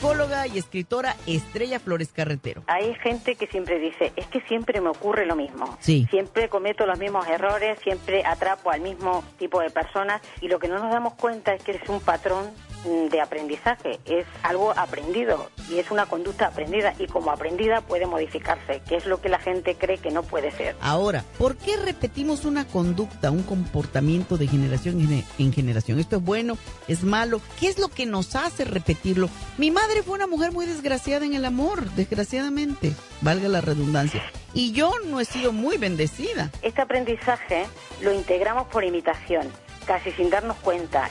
[0.00, 2.62] Psicóloga y escritora Estrella Flores Carretero.
[2.68, 5.76] Hay gente que siempre dice, es que siempre me ocurre lo mismo.
[5.78, 6.06] Sí.
[6.08, 10.68] Siempre cometo los mismos errores, siempre atrapo al mismo tipo de personas y lo que
[10.68, 12.50] no nos damos cuenta es que es un patrón
[12.84, 18.80] de aprendizaje, es algo aprendido y es una conducta aprendida y como aprendida puede modificarse,
[18.88, 20.76] que es lo que la gente cree que no puede ser.
[20.80, 25.98] Ahora, ¿por qué repetimos una conducta, un comportamiento de generación en gene- en generación?
[26.00, 26.56] ¿Esto es bueno?
[26.88, 27.40] ¿Es malo?
[27.58, 29.28] ¿Qué es lo que nos hace repetirlo?
[29.58, 34.22] Mi madre fue una mujer muy desgraciada en el amor, desgraciadamente, valga la redundancia.
[34.54, 36.50] Y yo no he sido muy bendecida.
[36.62, 37.66] Este aprendizaje
[38.00, 39.46] lo integramos por imitación,
[39.86, 41.10] casi sin darnos cuenta.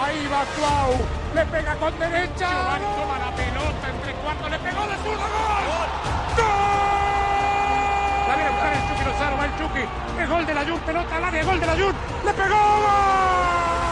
[0.00, 0.92] Ahí va Cuau.
[1.34, 2.48] Le pega con derecha.
[2.48, 4.50] Giovanni toma la pelota entre cuartos.
[4.50, 5.26] Le pegó de zurda.
[5.28, 5.88] ¡Gol!
[8.28, 9.36] La viene a buscar el Chucky Lozano.
[9.36, 9.84] Va el Chucky.
[10.22, 10.80] Es gol de la Jun.
[10.80, 11.44] Pelota al área.
[11.44, 11.94] Gol de la Jun.
[12.24, 12.56] Le pegó.
[12.56, 13.91] ¡Gol!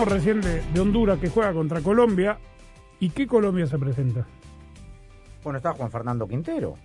[0.00, 2.38] Hablamos recién de, de Honduras que juega contra Colombia.
[3.00, 4.26] ¿Y qué Colombia se presenta?
[5.44, 6.76] Bueno, está Juan Fernando Quintero.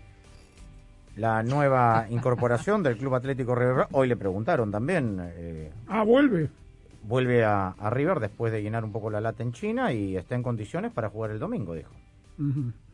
[1.16, 3.88] La nueva incorporación del Club Atlético River.
[3.94, 5.18] Hoy le preguntaron también.
[5.22, 6.50] eh, Ah, vuelve.
[7.04, 10.36] vuelve a, a River después de llenar un poco la lata en China y está
[10.36, 11.92] en condiciones para jugar el domingo, dijo.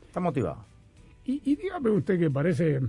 [0.05, 0.63] Está motivado.
[1.25, 2.79] Y, y dígame usted que parece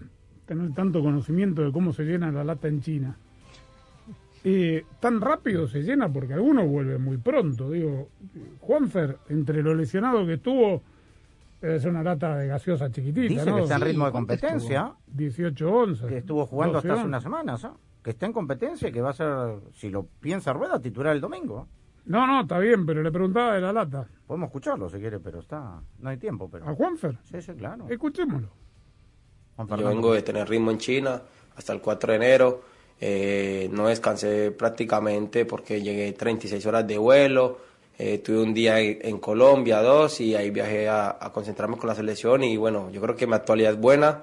[0.45, 3.17] tener tanto conocimiento de cómo se llena la lata en China.
[4.45, 7.71] Eh, tan rápido se llena porque algunos vuelven muy pronto.
[7.71, 8.09] Digo,
[8.61, 10.83] Juanfer, entre lo lesionado que estuvo,
[11.61, 13.29] debe ser una lata de gaseosa chiquitita.
[13.29, 13.57] Dice ¿no?
[13.57, 14.81] que está en ritmo de ¿cuánto competencia.
[14.81, 15.17] estuvo?
[15.17, 16.09] 18 onzas.
[16.09, 17.65] Que estuvo jugando 12 hasta hace unas semanas.
[17.65, 17.75] ¿ah?
[18.03, 19.29] Que está en competencia y que va a ser,
[19.75, 21.69] si lo piensa Rueda, titular el domingo.
[22.05, 24.09] No, no, está bien, pero le preguntaba de la lata.
[24.27, 26.51] Podemos escucharlo si quiere, pero está no hay tiempo.
[26.51, 26.69] Pero...
[26.69, 27.17] ¿A Juanfer?
[27.23, 27.87] Sí, sí, claro.
[27.89, 28.49] Escuchémoslo.
[29.55, 31.23] Juan Yo vengo de tener ritmo en China
[31.55, 32.63] hasta el 4 de enero.
[33.05, 37.59] Eh, no descansé prácticamente porque llegué 36 horas de vuelo.
[37.99, 42.45] Eh, tuve un día en Colombia, dos, y ahí viajé a, concentrarme con la selección.
[42.45, 44.23] Y bueno, yo creo que mi actualidad es buena.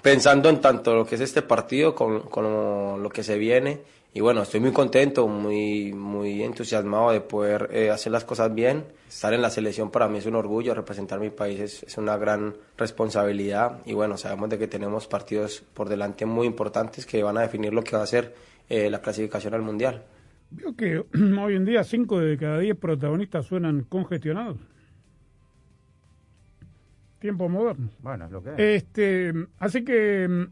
[0.00, 3.80] Pensando en tanto lo que es este partido con, con lo que se viene.
[4.14, 8.84] Y bueno, estoy muy contento, muy, muy entusiasmado de poder eh, hacer las cosas bien.
[9.06, 12.16] Estar en la selección para mí es un orgullo, representar mi país es, es una
[12.16, 13.80] gran responsabilidad.
[13.84, 17.72] Y bueno, sabemos de que tenemos partidos por delante muy importantes que van a definir
[17.74, 18.34] lo que va a ser
[18.68, 20.04] eh, la clasificación al Mundial.
[20.50, 20.98] Veo que
[21.40, 24.56] hoy en día 5 de cada 10 protagonistas suenan congestionados.
[27.18, 27.90] Tiempo moderno.
[28.00, 28.58] Bueno, es lo que es.
[28.58, 30.44] Este, así que mm,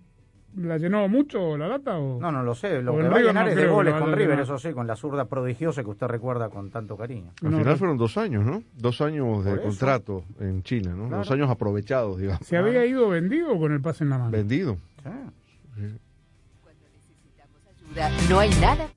[0.56, 2.82] la llenó mucho la lata o No, no lo sé.
[2.82, 4.96] Lo que va a llenar no es de goles con River, eso sí, con la
[4.96, 7.32] zurda prodigiosa que usted recuerda con tanto cariño.
[7.42, 8.62] Al final fueron dos años, ¿no?
[8.74, 11.08] Dos años de contrato en China, ¿no?
[11.08, 11.18] Claro.
[11.18, 12.46] Dos años aprovechados, digamos.
[12.46, 14.30] ¿Se había ido vendido con el pase en la mano?
[14.30, 14.78] Vendido.
[17.94, 18.88] ayuda, no hay nada.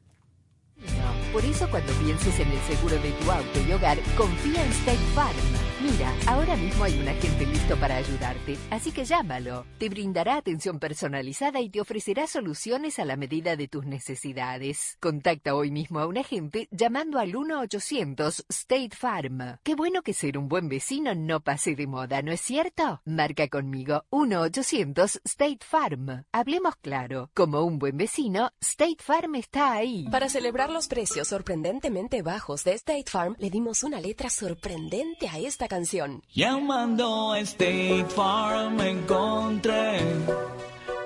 [0.79, 4.69] No, por eso cuando pienses en el seguro de tu auto y hogar, confía en
[4.71, 5.68] State Farm.
[5.81, 9.65] Mira, ahora mismo hay un agente listo para ayudarte, así que llámalo.
[9.77, 14.97] Te brindará atención personalizada y te ofrecerá soluciones a la medida de tus necesidades.
[14.99, 19.57] Contacta hoy mismo a un agente llamando al 1-800 State Farm.
[19.63, 23.01] Qué bueno que ser un buen vecino no pase de moda, ¿no es cierto?
[23.05, 26.25] Marca conmigo 1-800 State Farm.
[26.33, 30.09] Hablemos claro, como un buen vecino, State Farm está ahí.
[30.11, 35.39] Para celebrar los precios sorprendentemente bajos de State Farm, le dimos una letra sorprendente a
[35.39, 36.21] esta canción.
[36.33, 40.01] Llamando a State Farm encontré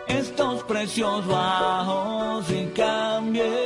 [0.08, 3.66] estos precios bajos y cambié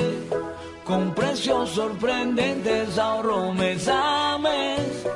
[0.83, 5.07] con precios sorprendentes ahorro mes a mes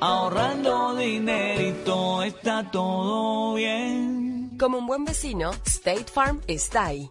[0.00, 4.50] ahorrando dinerito está todo bien.
[4.58, 7.10] Como un buen vecino, State Farm está ahí.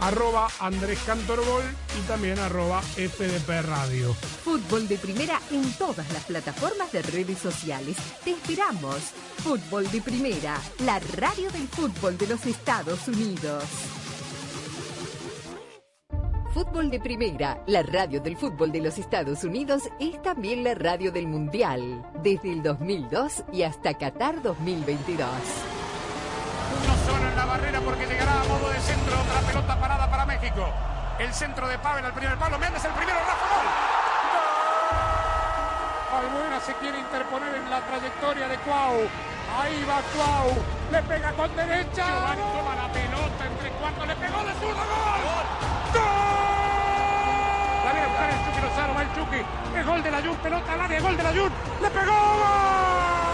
[0.00, 1.62] Arroba Andrés Cantorbol
[1.98, 4.14] y también arroba FDP Radio.
[4.44, 7.96] Fútbol de Primera en todas las plataformas de redes sociales.
[8.24, 8.98] Te esperamos.
[9.42, 13.64] Fútbol de Primera, la radio del fútbol de los Estados Unidos.
[16.54, 21.10] Fútbol de Primera, la radio del fútbol de los Estados Unidos, es también la radio
[21.10, 25.73] del Mundial, desde el 2002 y hasta Qatar 2022.
[26.84, 30.26] Uno solo en la barrera porque llegará a modo de centro otra pelota parada para
[30.26, 30.68] México.
[31.18, 32.58] El centro de Pavel al primer palo.
[32.58, 33.18] Méndez el primero.
[33.20, 33.66] Rafa gol.
[36.18, 39.08] Albuena se quiere interponer en la trayectoria de Cuau.
[39.58, 40.52] Ahí va Cuau.
[40.92, 42.04] Le pega con derecha.
[42.04, 44.06] Giovanni toma la pelota entre cuartos.
[44.06, 44.84] Le pegó de zurdo.
[44.84, 45.46] ¡Gol!
[45.94, 46.02] ¡Gol!
[47.84, 48.94] La viene a buscar el Chucky Lozano.
[48.94, 49.42] Va el Chucky.
[49.78, 50.36] Es gol de la Jun.
[50.36, 51.00] Pelota al área.
[51.00, 51.52] Gol de la Jun.
[51.80, 52.12] ¡Le pegó!
[52.12, 53.33] ¡Gol!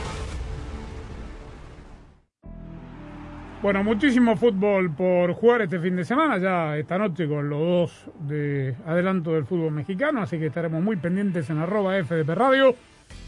[3.61, 8.05] Bueno, muchísimo fútbol por jugar este fin de semana, ya esta noche con los dos
[8.21, 12.75] de adelanto del fútbol mexicano, así que estaremos muy pendientes en arroba FDP Radio,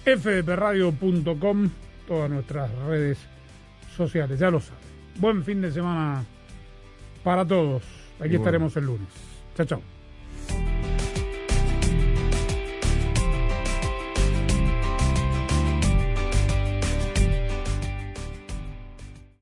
[0.06, 1.70] fdpradio.com,
[2.08, 3.20] todas nuestras redes
[3.96, 4.82] sociales, ya lo saben.
[5.20, 6.24] Buen fin de semana
[7.24, 7.84] para todos.
[8.20, 9.10] Aquí estaremos el lunes.
[9.56, 9.93] Chao, chao.